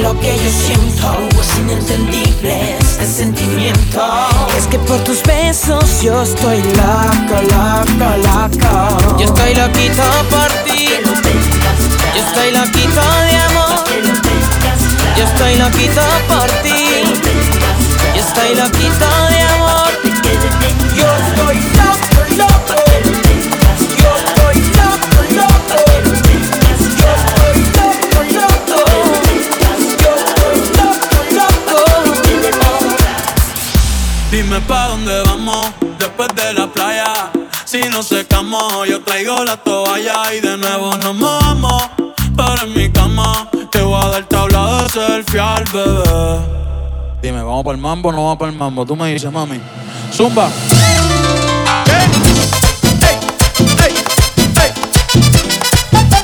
Lo 0.00 0.18
que 0.20 0.36
yo 0.36 0.50
siento. 0.50 1.28
Es 1.40 1.58
inentendible 1.58 2.76
este 2.78 3.06
sentimiento. 3.06 4.02
Es 4.56 4.66
que 4.66 4.78
por 4.78 4.98
tus 5.04 5.22
besos 5.22 6.02
yo 6.02 6.22
estoy 6.22 6.62
loco, 6.62 7.36
loco, 7.42 8.08
loco. 8.28 9.18
Yo 9.18 9.26
estoy 9.26 9.54
loquito 9.54 10.02
por 10.30 10.48
ti. 10.64 10.88
Yo 12.14 12.22
estoy 12.22 12.50
loquito 12.52 13.00
de 13.26 13.36
amor. 13.36 13.84
Yo 15.16 15.24
estoy 15.24 15.56
loquito 15.56 16.02
por 16.28 16.46
ti. 16.62 17.04
Yo 18.14 18.20
estoy 18.20 18.54
loquito 18.54 19.06
de 19.28 19.40
amor. 19.54 19.92
Yo 20.96 21.06
estoy 21.28 21.56
loco, 21.76 22.36
loco 22.36 22.83
nos 37.94 38.08
secamos, 38.08 38.88
yo 38.88 39.00
traigo 39.02 39.44
la 39.44 39.56
toalla 39.56 40.34
y 40.34 40.40
de 40.40 40.56
nuevo 40.56 40.96
nos 40.96 41.14
mojamos. 41.14 41.90
Pero 42.36 42.64
en 42.64 42.74
mi 42.74 42.90
cama 42.90 43.48
te 43.70 43.82
voy 43.82 44.02
a 44.02 44.08
dar 44.08 44.24
tabla 44.24 44.82
de 44.82 44.88
selfie 44.88 45.38
al 45.38 45.64
bebé. 45.72 46.40
Dime, 47.22 47.42
¿vamos 47.44 47.62
para 47.62 47.76
el 47.76 47.80
mambo 47.80 48.08
o 48.08 48.12
no 48.12 48.24
vamos 48.24 48.38
para 48.38 48.50
el 48.50 48.58
mambo? 48.58 48.84
Tú 48.84 48.96
me 48.96 49.12
dices, 49.12 49.30
mami. 49.30 49.60
Zumba. 50.12 50.48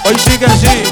Hoy 0.04 0.16
sí 0.18 0.38
que 0.38 0.48
sí. 0.48 0.82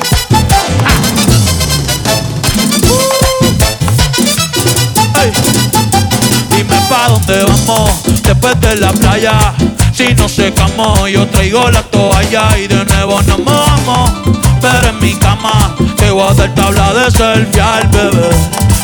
Dime 6.57 6.81
pa' 6.89 7.09
dónde 7.09 7.45
vamos 7.45 8.22
después 8.22 8.61
de 8.61 8.76
la 8.76 8.93
playa. 8.93 9.55
Si 9.99 10.15
nos 10.15 10.31
secamos, 10.31 11.11
yo 11.11 11.27
traigo 11.27 11.69
la 11.73 11.83
toalla 11.83 12.57
y 12.57 12.69
de 12.69 12.85
nuevo 12.85 13.21
nos 13.23 13.41
mojamos. 13.41 14.13
Pero 14.61 14.91
en 14.91 15.01
mi 15.01 15.13
cama 15.15 15.75
te 15.97 16.13
voy 16.13 16.23
a 16.23 16.35
dar 16.35 16.55
tabla 16.55 16.95
de 16.95 17.11
selfie 17.11 17.61
al 17.61 17.89
bebé. 17.89 18.31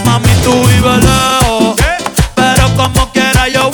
Mami, 0.04 0.28
tú 0.42 0.50
vives 0.50 1.04
lejos, 1.04 1.76
pero 2.34 2.68
como 2.74 3.12
quiera 3.12 3.48
yo 3.48 3.70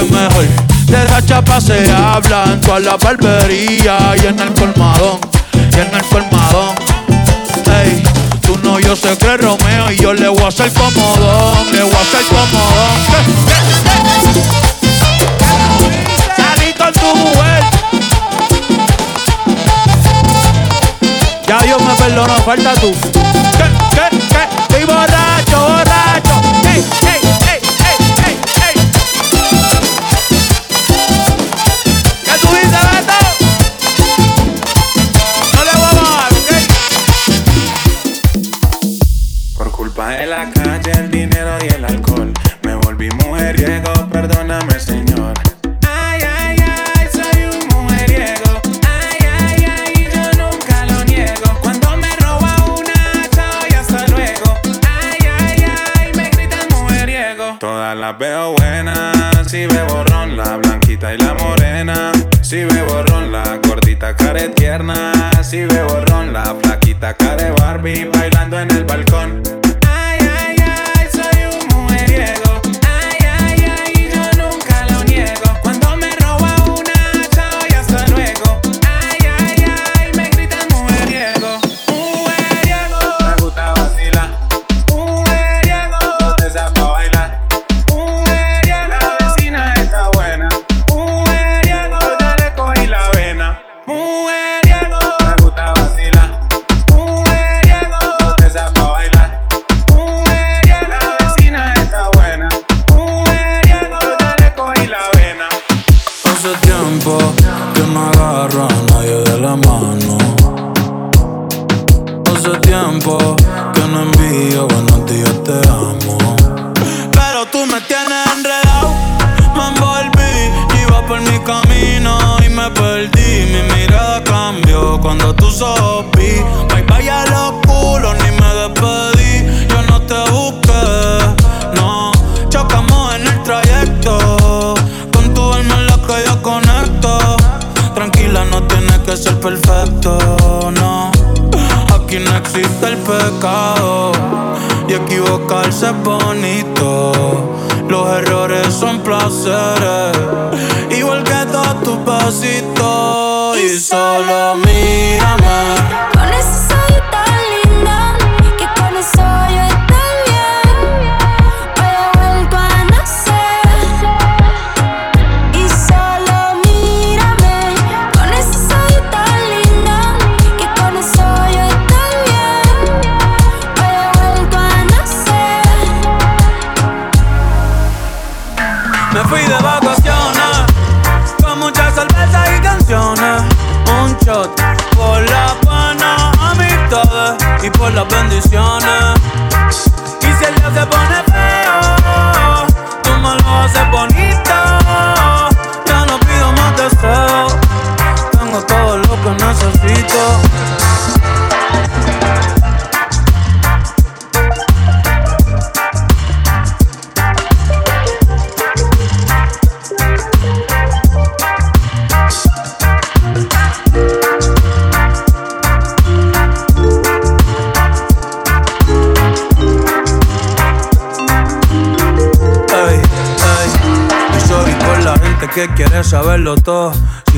pégate 0.00 0.12
mejor. 0.12 0.46
De 0.86 1.26
chapa 1.26 1.60
se 1.60 1.90
habla 1.92 2.44
en 2.46 2.60
toda 2.60 2.80
la 2.80 2.96
barbería 2.96 4.14
y 4.16 4.26
en 4.26 4.38
el 4.38 4.52
colmadón. 4.54 5.20
Y 5.54 5.80
en 5.80 5.94
el 5.94 6.02
colmadón. 6.04 6.74
Ey, 7.66 8.02
tú 8.42 8.58
no, 8.62 8.80
yo 8.80 8.96
sé 8.96 9.16
que 9.16 9.36
Romeo 9.36 9.92
y 9.92 9.96
yo 9.96 10.12
le 10.12 10.28
voy 10.28 10.42
a 10.42 10.48
hacer 10.48 10.72
comodón, 10.72 11.72
le 11.72 11.82
voy 11.82 11.94
a 11.94 12.00
hacer 12.00 12.24
comodón. 12.26 13.00
Salí 16.36 16.72
con 16.72 16.92
tu 16.92 17.14
mujer. 17.16 17.64
Ya 21.46 21.58
Dios 21.62 21.82
me 21.82 21.94
perdonó, 21.94 22.34
falta 22.44 22.74
tú. 22.74 22.92
¿Qué, 22.92 23.64
qué, 23.94 24.18
qué? 24.28 24.84
Borracho. 24.86 25.29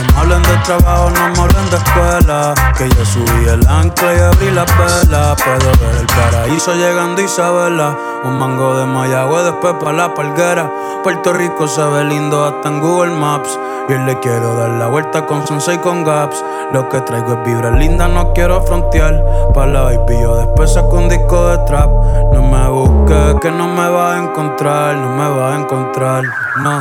No 0.00 0.14
me 0.14 0.20
hablen 0.20 0.42
de 0.42 0.56
trabajo, 0.64 1.10
no 1.10 1.28
me 1.28 1.40
hablen 1.40 1.70
de 1.70 1.76
escuela. 1.76 2.54
Que 2.78 2.88
yo 2.88 3.04
subí 3.04 3.48
el 3.48 3.66
ancla 3.68 4.14
y 4.14 4.20
abrí 4.20 4.50
la 4.50 4.64
vela. 4.64 5.36
Puedo 5.36 5.70
ver 5.78 5.96
el 6.00 6.06
paraíso 6.06 6.74
llegando 6.74 7.20
Isabela. 7.20 7.94
Un 8.24 8.38
mango 8.38 8.76
de 8.76 8.86
Mayagüe, 8.86 9.44
después 9.44 9.74
pa' 9.74 9.92
la 9.92 10.14
palguera. 10.14 10.70
Puerto 11.02 11.34
Rico 11.34 11.68
se 11.68 11.82
ve 11.82 12.04
lindo 12.04 12.46
hasta 12.46 12.68
en 12.68 12.80
Google 12.80 13.14
Maps. 13.14 13.58
Y 13.88 13.92
le 13.92 14.18
quiero 14.20 14.54
dar 14.54 14.70
la 14.70 14.86
vuelta 14.86 15.26
con 15.26 15.46
Sunset 15.46 15.74
y 15.74 15.78
con 15.78 16.04
Gaps. 16.04 16.42
Lo 16.72 16.88
que 16.88 17.00
traigo 17.02 17.34
es 17.34 17.44
vibra 17.44 17.70
linda, 17.70 18.08
no 18.08 18.32
quiero 18.32 18.62
frontear. 18.62 19.22
Pa' 19.52 19.66
la 19.66 19.82
baby 19.82 20.18
yo 20.20 20.36
después 20.36 20.72
saco 20.72 20.96
un 20.96 21.10
disco 21.10 21.48
de 21.48 21.58
trap. 21.66 21.90
No 22.32 22.42
me 22.42 22.68
busques, 22.68 23.40
que 23.42 23.50
no 23.50 23.68
me 23.68 23.90
vas 23.90 24.14
a 24.14 24.18
encontrar. 24.18 24.94
No 24.94 25.10
me 25.10 25.28
vas 25.28 25.54
a 25.54 25.58
encontrar, 25.58 26.22
no, 26.62 26.80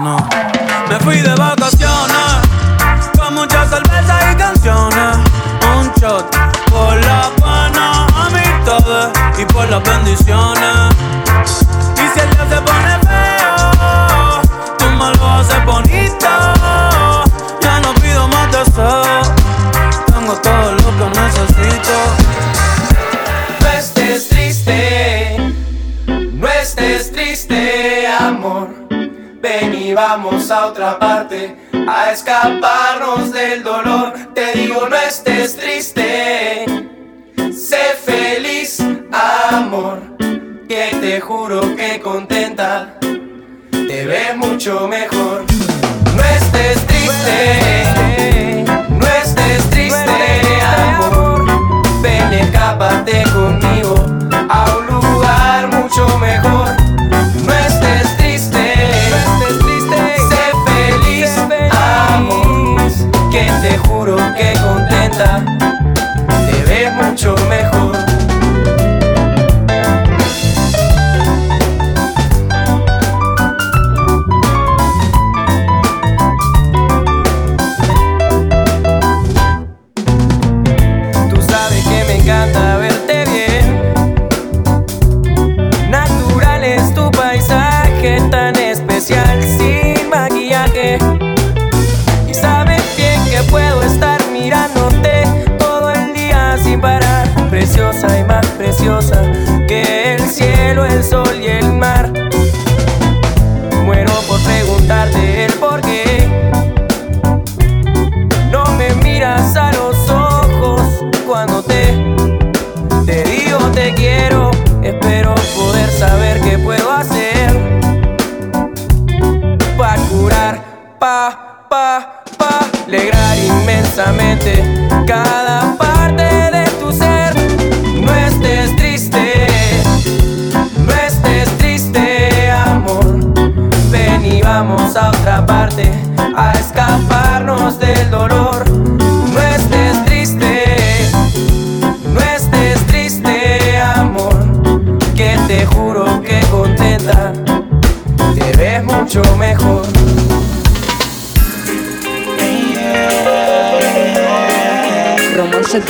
no. 0.00 0.16
Me 0.88 0.98
fui 1.00 1.20
de 1.20 1.34
vacaciones 1.34 2.49
con 3.40 3.48
muchas 3.48 3.70
cervezas 3.70 4.32
y 4.32 4.36
canciones. 4.36 5.16
Un 5.76 5.92
shot 6.00 6.24
por 6.70 6.96
la 7.04 7.30
pana, 7.40 8.06
amistades 8.26 9.10
y 9.38 9.44
por 9.46 9.68
las 9.68 9.82
bendiciones. 9.82 10.94
Y 11.96 12.08
si 12.12 12.20
el 12.20 12.30
día 12.30 12.46
se 12.48 12.60
pone 12.60 12.98
feo, 13.08 14.42
tú 14.78 14.84
me 14.86 15.16
lo 15.16 15.28
haces 15.30 15.64
bonito. 15.64 16.28
Ya 17.60 17.80
no 17.80 17.94
pido 17.94 18.28
más 18.28 18.50
deseos, 18.52 19.30
tengo 20.06 20.34
todo 20.34 20.72
lo 20.72 20.96
que 20.98 21.20
necesito. 21.20 22.59
Ven 29.40 29.74
y 29.74 29.94
vamos 29.94 30.50
a 30.50 30.66
otra 30.66 30.98
parte, 30.98 31.56
a 31.88 32.12
escaparnos 32.12 33.32
del 33.32 33.62
dolor. 33.62 34.12
Te 34.34 34.52
digo, 34.52 34.86
no 34.88 34.96
estés 34.96 35.56
triste, 35.56 36.66
sé 37.52 37.94
feliz, 38.04 38.80
amor. 39.10 40.16
Que 40.68 40.96
te 41.00 41.20
juro 41.20 41.60
que 41.74 42.00
contenta, 42.00 42.98
te 43.00 44.06
ves 44.06 44.36
mucho 44.36 44.86
mejor. 44.86 45.49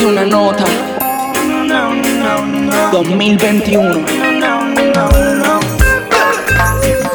De 0.01 0.07
una 0.07 0.24
nota. 0.24 0.64
2021. 2.90 4.07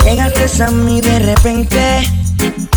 Llegaste 0.03 0.63
a 0.63 0.67
mí 0.69 1.01
de 1.01 1.17
repente 1.17 1.79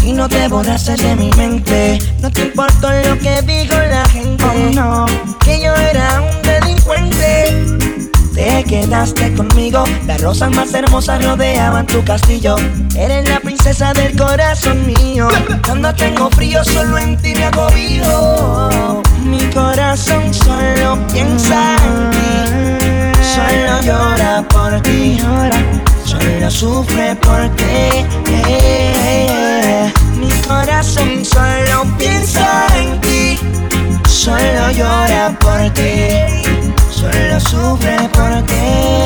y 0.03 0.13
no 0.13 0.27
te 0.27 0.49
borraste 0.49 0.97
de 0.97 1.15
mi 1.15 1.31
mente. 1.33 1.99
No 2.23 2.31
te 2.31 2.41
importó 2.41 2.91
lo 2.91 3.19
que 3.19 3.43
dijo 3.43 3.75
la 3.75 4.09
gente. 4.09 4.45
Oh, 4.45 4.75
no, 4.75 5.07
que 5.45 5.61
yo 5.61 5.75
era 5.75 6.23
un 6.23 6.43
delincuente. 6.43 7.67
Te 8.33 8.65
quedaste 8.65 9.35
conmigo, 9.35 9.85
las 10.07 10.23
rosas 10.23 10.51
más 10.53 10.73
hermosas 10.73 11.23
rodeaban 11.23 11.87
tu 11.87 12.03
castillo. 12.03 12.57
Eres 12.97 13.29
la 13.29 13.41
princesa 13.41 13.93
del 13.93 14.17
corazón 14.17 14.87
mío. 14.87 15.29
Cuando 15.67 15.95
tengo 15.95 16.31
frío, 16.31 16.65
solo 16.65 16.97
en 16.97 17.19
ti 17.19 17.35
me 17.35 17.45
acobijo. 17.45 19.03
Mi 19.29 19.41
corazón 19.51 20.33
solo 20.33 20.99
piensa 21.13 21.77
en 21.85 22.11
ti, 22.11 23.21
solo 23.23 23.83
llora 23.83 24.43
por 24.49 24.81
ti, 24.81 25.19
solo 26.05 26.51
sufre 26.51 27.15
por 27.17 27.49
ti. 27.57 28.07
Mi 30.19 30.31
corazón 30.49 31.25
solo 31.25 31.85
piensa 31.99 32.67
en 32.79 33.01
ti, 33.03 33.39
solo 34.09 34.71
llora 34.73 35.37
por 35.39 35.71
ti, 35.75 36.43
solo 36.91 37.39
sufre 37.41 37.97
por 38.15 38.43
ti. 38.47 38.99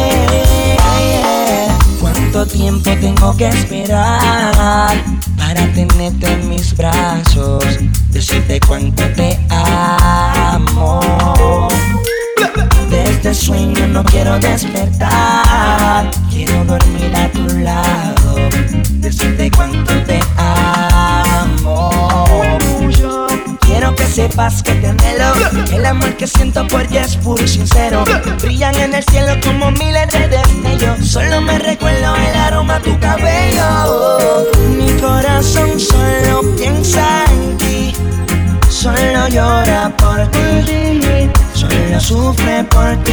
¿Cuánto 2.33 2.51
tiempo 2.51 2.91
tengo 2.99 3.37
que 3.37 3.47
esperar 3.47 4.97
para 5.37 5.70
tenerte 5.74 6.33
en 6.33 6.49
mis 6.49 6.74
brazos? 6.74 7.62
Decirte 8.09 8.59
cuánto 8.66 9.03
te 9.11 9.39
amo. 9.51 10.99
De 12.89 13.05
este 13.05 13.35
sueño 13.35 13.87
no 13.89 14.03
quiero 14.05 14.39
despertar, 14.39 16.11
quiero 16.30 16.64
dormir 16.64 17.14
a 17.14 17.28
tu 17.33 17.47
lado. 17.59 18.37
Decirte 18.93 19.51
cuánto 19.51 19.93
te 20.05 20.16
amo. 20.16 20.32
Sepas 24.12 24.62
que 24.62 24.74
te 24.74 24.88
anhelo. 24.88 25.32
El 25.72 25.86
amor 25.86 26.14
que 26.16 26.26
siento 26.26 26.66
por 26.68 26.86
ti 26.86 26.98
es 26.98 27.16
puro 27.16 27.42
y 27.42 27.48
sincero. 27.48 28.04
Brillan 28.42 28.76
en 28.76 28.94
el 28.94 29.04
cielo 29.04 29.32
como 29.42 29.70
miles 29.70 30.06
de 30.08 30.28
destellos. 30.28 31.08
Solo 31.08 31.40
me 31.40 31.58
recuerdo 31.58 32.14
el 32.16 32.36
aroma 32.36 32.78
de 32.78 32.90
tu 32.90 33.00
cabello. 33.00 34.50
Mi 34.76 34.92
corazón 35.00 35.80
solo 35.80 36.42
piensa 36.56 37.24
en 37.30 37.56
ti. 37.56 37.94
Solo 38.68 39.28
llora 39.28 39.90
por 39.96 40.30
ti. 40.30 41.30
Solo 41.54 42.00
sufre 42.00 42.64
por 42.64 42.94
ti. 43.04 43.12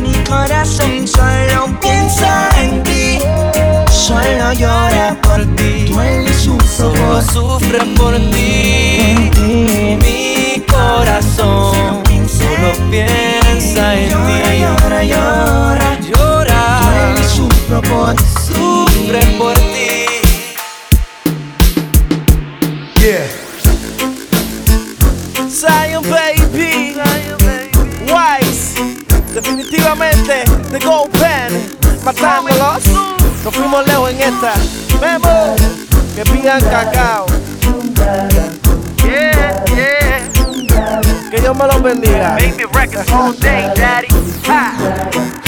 Mi 0.00 0.12
corazón 0.28 1.08
solo 1.08 1.80
piensa 1.80 2.48
en 2.60 2.82
ti. 2.84 3.18
Solo 4.06 4.52
llora 4.52 5.16
por 5.20 5.44
ti. 5.56 5.86
Duele 5.86 6.30
y 6.30 6.34
sufre 6.34 7.78
por 7.96 8.14
ti. 8.30 9.32
Mi 9.42 10.62
corazón 10.64 12.04
solo 12.28 12.72
piensa 12.88 13.94
en 13.96 14.08
ti. 14.08 14.60
Llora, 14.60 15.02
llora, 15.02 15.98
llora. 15.98 16.80
Duele 16.82 17.28
sufre 17.28 17.80
por 17.90 18.14
ti. 18.14 18.22
Sufre 18.46 19.26
por 19.38 19.54
ti. 19.54 20.06
Yeah. 23.00 23.26
Zion 25.50 26.04
Baby, 26.08 26.94
Wise, 28.06 28.74
definitivamente 29.34 30.44
The 30.70 30.78
Gold 30.78 31.10
Pen, 31.10 31.76
matándolos. 32.04 33.25
Nos 33.46 33.54
fuimos 33.54 33.86
lejos 33.86 34.10
en 34.10 34.20
esta. 34.22 34.54
Memo, 35.00 35.54
que 36.16 36.24
pidan 36.24 36.60
cacao. 36.62 37.26
Yeah, 39.04 39.64
yeah. 39.66 41.30
Que 41.30 41.40
Dios 41.40 41.56
me 41.56 41.66
los 41.68 41.80
bendiga. 41.80 42.30
Baby 42.34 42.64
records 42.74 43.08
all 43.12 43.32
day, 43.38 43.72
daddy. 43.76 44.08
Porque 44.08 45.45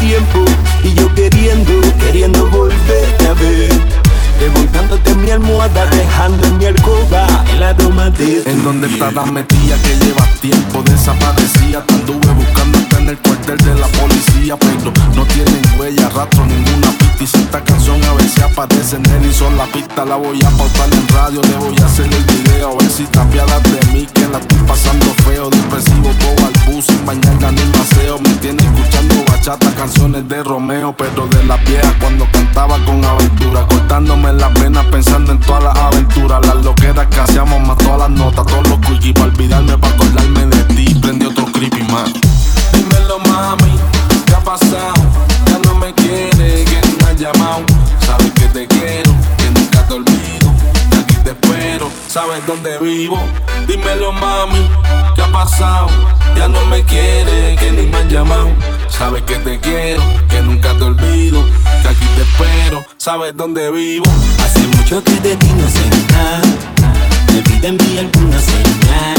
tiempo 0.00 0.44
y 0.82 0.94
yo 0.94 1.14
queriendo, 1.14 1.72
queriendo 2.00 2.46
volverte 2.48 3.28
a 3.28 3.34
ver. 3.34 3.70
Revolcándote 4.40 5.10
en 5.10 5.22
mi 5.22 5.30
almohada, 5.30 5.84
dejando 5.86 6.46
en 6.46 6.56
mi 6.56 6.64
alcoba 6.64 7.26
el 7.52 7.62
aroma 7.62 8.08
de 8.08 8.42
En 8.46 8.64
donde 8.64 8.88
estarás 8.88 9.30
metida 9.30 9.76
que 9.82 9.94
lleva 10.02 10.24
tiempo 10.40 10.82
desaparecida 10.82 11.84
Te 11.84 11.92
anduve 11.92 12.32
buscándote 12.32 12.96
en 12.96 13.08
el 13.10 13.18
cuartel 13.18 13.58
de 13.58 13.74
la 13.74 13.86
policía 13.88 14.56
Pero 14.56 14.92
no 15.14 15.26
tienen 15.26 15.60
huella, 15.78 16.08
rastro, 16.08 16.46
ninguna 16.46 16.90
pista. 16.92 17.22
Y 17.22 17.26
si 17.26 17.36
esta 17.36 17.62
canción 17.62 18.00
a 18.02 18.22
si 18.22 18.40
aparece 18.40 18.96
en 18.96 19.04
él 19.04 19.26
y 19.30 19.34
son 19.34 19.58
la 19.58 19.66
pista 19.66 19.79
La 20.06 20.16
voy 20.16 20.40
a 20.42 20.50
pautar 20.56 20.88
en 20.94 21.08
radio, 21.08 21.42
le 21.42 21.56
voy 21.56 21.76
a 21.78 21.84
hacer 21.84 22.06
el 22.06 22.24
video 22.24 22.70
A 22.72 22.76
ver 22.82 22.90
si 22.90 23.02
están 23.02 23.28
piadas 23.28 23.62
de 23.64 23.92
mí 23.92 24.06
que 24.06 24.26
la 24.28 24.38
estoy 24.38 24.58
pasando 24.66 25.04
feo 25.24 25.50
Depresivo, 25.50 26.10
todo 26.18 26.46
al 26.46 26.72
bus, 26.72 26.86
sin 26.86 27.04
bañarla 27.04 27.52
ni 27.52 27.60
paseo 27.70 28.18
Me 28.18 28.30
tiene 28.36 28.62
escuchando 28.64 29.16
bachata, 29.30 29.70
canciones 29.74 30.26
de 30.26 30.42
Romeo 30.42 30.94
Pero 30.96 31.26
de 31.26 31.44
las 31.44 31.62
viejas 31.64 31.94
cuando 32.00 32.26
cantaba 32.32 32.82
con 32.86 33.04
aventura 33.04 33.66
Cortándome 33.66 34.32
las 34.32 34.54
venas 34.54 34.86
pensando 34.86 35.32
en 35.32 35.40
todas 35.40 35.64
las 35.64 35.76
aventuras 35.76 36.46
Las 36.46 36.64
loqueras 36.64 37.06
que 37.08 37.20
hacíamos 37.20 37.60
más 37.60 37.76
todas 37.76 37.98
las 37.98 38.10
notas 38.10 38.46
Todos 38.46 38.68
los 38.68 38.78
quickies 38.80 39.12
para 39.12 39.26
olvidarme, 39.26 39.76
para 39.76 39.94
acordarme 39.94 40.46
de 40.46 40.64
ti 40.74 40.94
Prendí 40.94 41.26
otro 41.26 41.44
creepy 41.52 41.82
más 41.92 42.10
Dímelo 42.72 43.18
mami, 43.18 43.78
¿qué 44.24 44.34
ha 44.34 44.40
pasado? 44.40 44.94
Ya 45.46 45.58
no 45.62 45.74
me 45.74 45.92
quiere, 45.92 46.64
que 46.64 46.80
me 46.98 47.10
has 47.10 47.16
llamado 47.16 47.64
Sabes 48.06 48.32
que 48.32 48.46
te 48.46 48.66
quiero, 48.66 49.14
sabes 52.10 52.44
dónde 52.44 52.76
vivo 52.78 53.18
Dímelo 53.68 54.10
mami, 54.12 54.68
¿qué 55.14 55.22
ha 55.22 55.30
pasado? 55.30 55.86
Ya 56.36 56.48
no 56.48 56.64
me 56.66 56.82
quiere, 56.84 57.54
que 57.56 57.70
ni 57.70 57.86
me 57.86 57.98
has 57.98 58.08
llamado 58.08 58.50
Sabes 58.88 59.22
que 59.22 59.36
te 59.36 59.60
quiero, 59.60 60.02
que 60.28 60.42
nunca 60.42 60.76
te 60.76 60.84
olvido 60.84 61.44
Que 61.82 61.88
aquí 61.88 62.06
te 62.16 62.22
espero, 62.22 62.84
sabes 62.96 63.36
dónde 63.36 63.70
vivo 63.70 64.10
Hace 64.42 64.60
mucho 64.76 65.02
que 65.04 65.12
de 65.20 65.36
ti 65.36 65.46
no 65.56 65.68
sé 65.68 66.12
nada. 66.12 66.42
Debí 67.28 67.60
de 67.60 67.68
enviar 67.68 68.06
alguna 68.06 68.40
señal. 68.40 69.16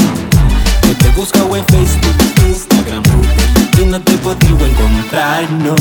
Que 0.82 0.94
te 0.94 1.08
he 1.08 1.12
buscado 1.12 1.56
en 1.56 1.64
Facebook, 1.66 2.16
Instagram, 2.46 3.02
y 3.80 3.84
no 3.86 4.00
te 4.02 4.12
he 4.12 4.18
podido 4.18 4.66
encontrar, 4.66 5.50
no. 5.50 5.74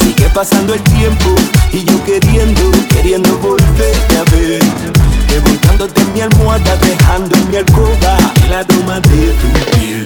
Sigue 0.00 0.30
pasando 0.30 0.72
el 0.72 0.82
tiempo 0.82 1.34
y 1.72 1.84
yo 1.84 2.02
queriendo, 2.04 2.62
queriendo 2.88 3.36
volverte 3.38 4.16
a 4.16 4.24
ver. 4.34 4.93
Revolcándote 5.34 6.00
en 6.00 6.12
mi 6.12 6.20
almohada, 6.20 6.76
dejando 6.76 7.34
en 7.34 7.50
mi 7.50 7.56
alcoba 7.56 8.16
el 8.46 8.52
aroma 8.52 9.00
de 9.00 9.32
tu 9.32 9.76
piel. 9.76 10.04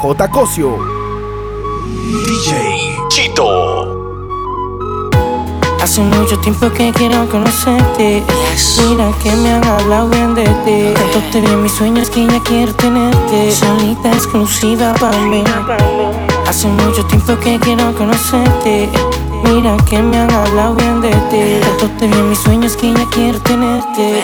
J. 0.00 0.30
Cosio. 0.30 0.78
DJ 2.26 2.96
Chito. 3.10 4.06
Hace 5.82 6.00
mucho 6.00 6.38
tiempo 6.40 6.72
que 6.72 6.90
quiero 6.92 7.28
conocerte. 7.28 8.22
Mira 8.88 9.12
que 9.22 9.32
me 9.32 9.52
han 9.52 9.64
hablado 9.64 10.08
bien 10.08 10.34
de 10.34 10.44
ti. 10.44 10.94
Tanto 10.94 11.18
te 11.30 11.42
vi 11.42 11.46
en 11.46 11.62
mis 11.62 11.72
sueños 11.72 12.08
que 12.08 12.26
ya 12.26 12.42
quiero 12.42 12.74
tenerte. 12.74 13.52
Solita 13.52 14.08
exclusiva 14.14 14.94
para 14.94 15.18
mí. 15.18 15.44
Hace 16.48 16.68
mucho 16.68 17.04
tiempo 17.04 17.38
que 17.38 17.60
quiero 17.60 17.94
conocerte. 17.94 18.88
Mira 19.44 19.76
que 19.88 20.02
me 20.02 20.18
han 20.18 20.30
hablado 20.30 20.74
bien 20.74 21.00
de 21.00 21.10
ti. 21.30 21.60
Tanto 21.60 21.90
te 21.98 22.06
vi 22.06 22.14
en 22.14 22.28
mis 22.28 22.38
sueños 22.38 22.76
que 22.76 22.92
ya 22.92 23.06
quiero 23.10 23.40
tenerte. 23.40 24.22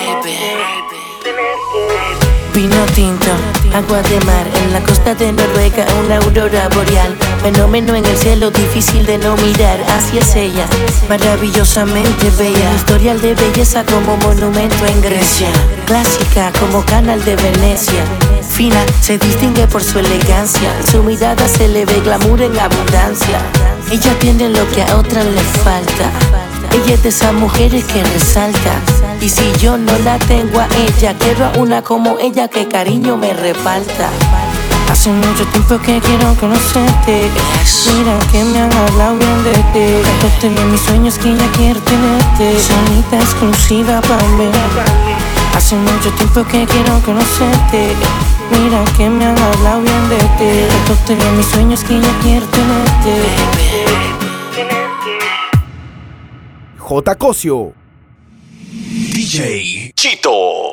Vino 2.54 2.76
tinto, 2.94 3.30
agua 3.72 4.02
de 4.02 4.20
mar 4.26 4.46
en 4.62 4.74
la 4.74 4.80
costa 4.84 5.14
de 5.14 5.32
Noruega, 5.32 5.86
una 6.04 6.18
aurora 6.18 6.68
boreal. 6.68 7.16
Fenómeno 7.42 7.94
en 7.94 8.04
el 8.04 8.16
cielo 8.18 8.50
difícil 8.50 9.06
de 9.06 9.16
no 9.16 9.34
mirar, 9.36 9.80
así 9.88 10.18
es 10.18 10.36
ella, 10.36 10.66
maravillosamente 11.08 12.30
bella. 12.38 12.74
Historial 12.76 13.20
de 13.22 13.34
belleza 13.34 13.84
como 13.86 14.18
monumento 14.18 14.84
en 14.84 15.00
Grecia, 15.00 15.48
clásica 15.86 16.52
como 16.60 16.84
canal 16.84 17.24
de 17.24 17.36
Venecia. 17.36 18.04
Fina, 18.50 18.84
se 19.00 19.16
distingue 19.16 19.66
por 19.66 19.82
su 19.82 19.98
elegancia, 19.98 20.70
su 20.90 21.02
mirada 21.02 21.48
se 21.48 21.68
le 21.68 21.86
ve 21.86 22.00
glamour 22.00 22.42
en 22.42 22.58
abundancia. 22.58 23.40
Ella 23.92 24.18
tiene 24.20 24.48
lo 24.48 24.66
que 24.70 24.82
a 24.82 24.96
otras 24.96 25.26
le 25.26 25.42
falta. 25.42 26.10
Ella 26.72 26.94
es 26.94 27.02
de 27.02 27.10
esas 27.10 27.34
mujeres 27.34 27.84
que 27.84 28.02
resalta. 28.02 28.80
Y 29.20 29.28
si 29.28 29.52
yo 29.60 29.76
no 29.76 29.92
la 29.98 30.18
tengo 30.18 30.60
a 30.60 30.66
ella, 30.74 31.14
quiero 31.18 31.44
a 31.44 31.58
una 31.58 31.82
como 31.82 32.18
ella 32.18 32.48
que 32.48 32.66
cariño 32.66 33.18
me 33.18 33.34
reparta. 33.34 34.08
Hace 34.90 35.10
mucho 35.10 35.44
tiempo 35.48 35.78
que 35.78 36.00
quiero 36.00 36.34
conocerte. 36.40 37.28
Mira 37.94 38.18
que 38.32 38.42
me 38.44 38.62
han 38.62 38.72
hablado 38.72 39.18
bien 39.18 39.44
de 39.44 39.52
ti. 39.52 40.02
Tanto 40.02 40.40
te 40.40 40.48
vi 40.48 40.56
en 40.56 40.72
mis 40.72 40.80
sueños 40.80 41.18
que 41.18 41.36
ya 41.36 41.52
quiero 41.52 41.80
tenerte. 41.80 42.58
Solita 42.62 43.16
exclusiva 43.16 44.00
para 44.00 44.26
mí. 44.38 44.48
Hace 45.54 45.76
mucho 45.76 46.10
tiempo 46.12 46.42
que 46.44 46.64
quiero 46.64 46.98
conocerte. 47.04 47.94
Mira 48.52 48.84
que 48.96 49.08
me 49.08 49.24
han 49.24 49.38
hablado 49.38 49.82
bien 49.82 50.08
de 50.08 50.16
ti. 50.16 50.68
Tanto 50.68 50.94
te 51.06 51.14
vi 51.14 51.22
en 51.22 51.36
mis 51.36 51.46
sueños 51.46 51.84
que 51.84 52.00
ya 52.00 52.18
quiero 52.22 52.46
tenerte. 52.46 53.12
J. 56.78 57.14
Cosio. 57.16 57.72
DJ 59.14 59.92
Chito. 59.94 60.72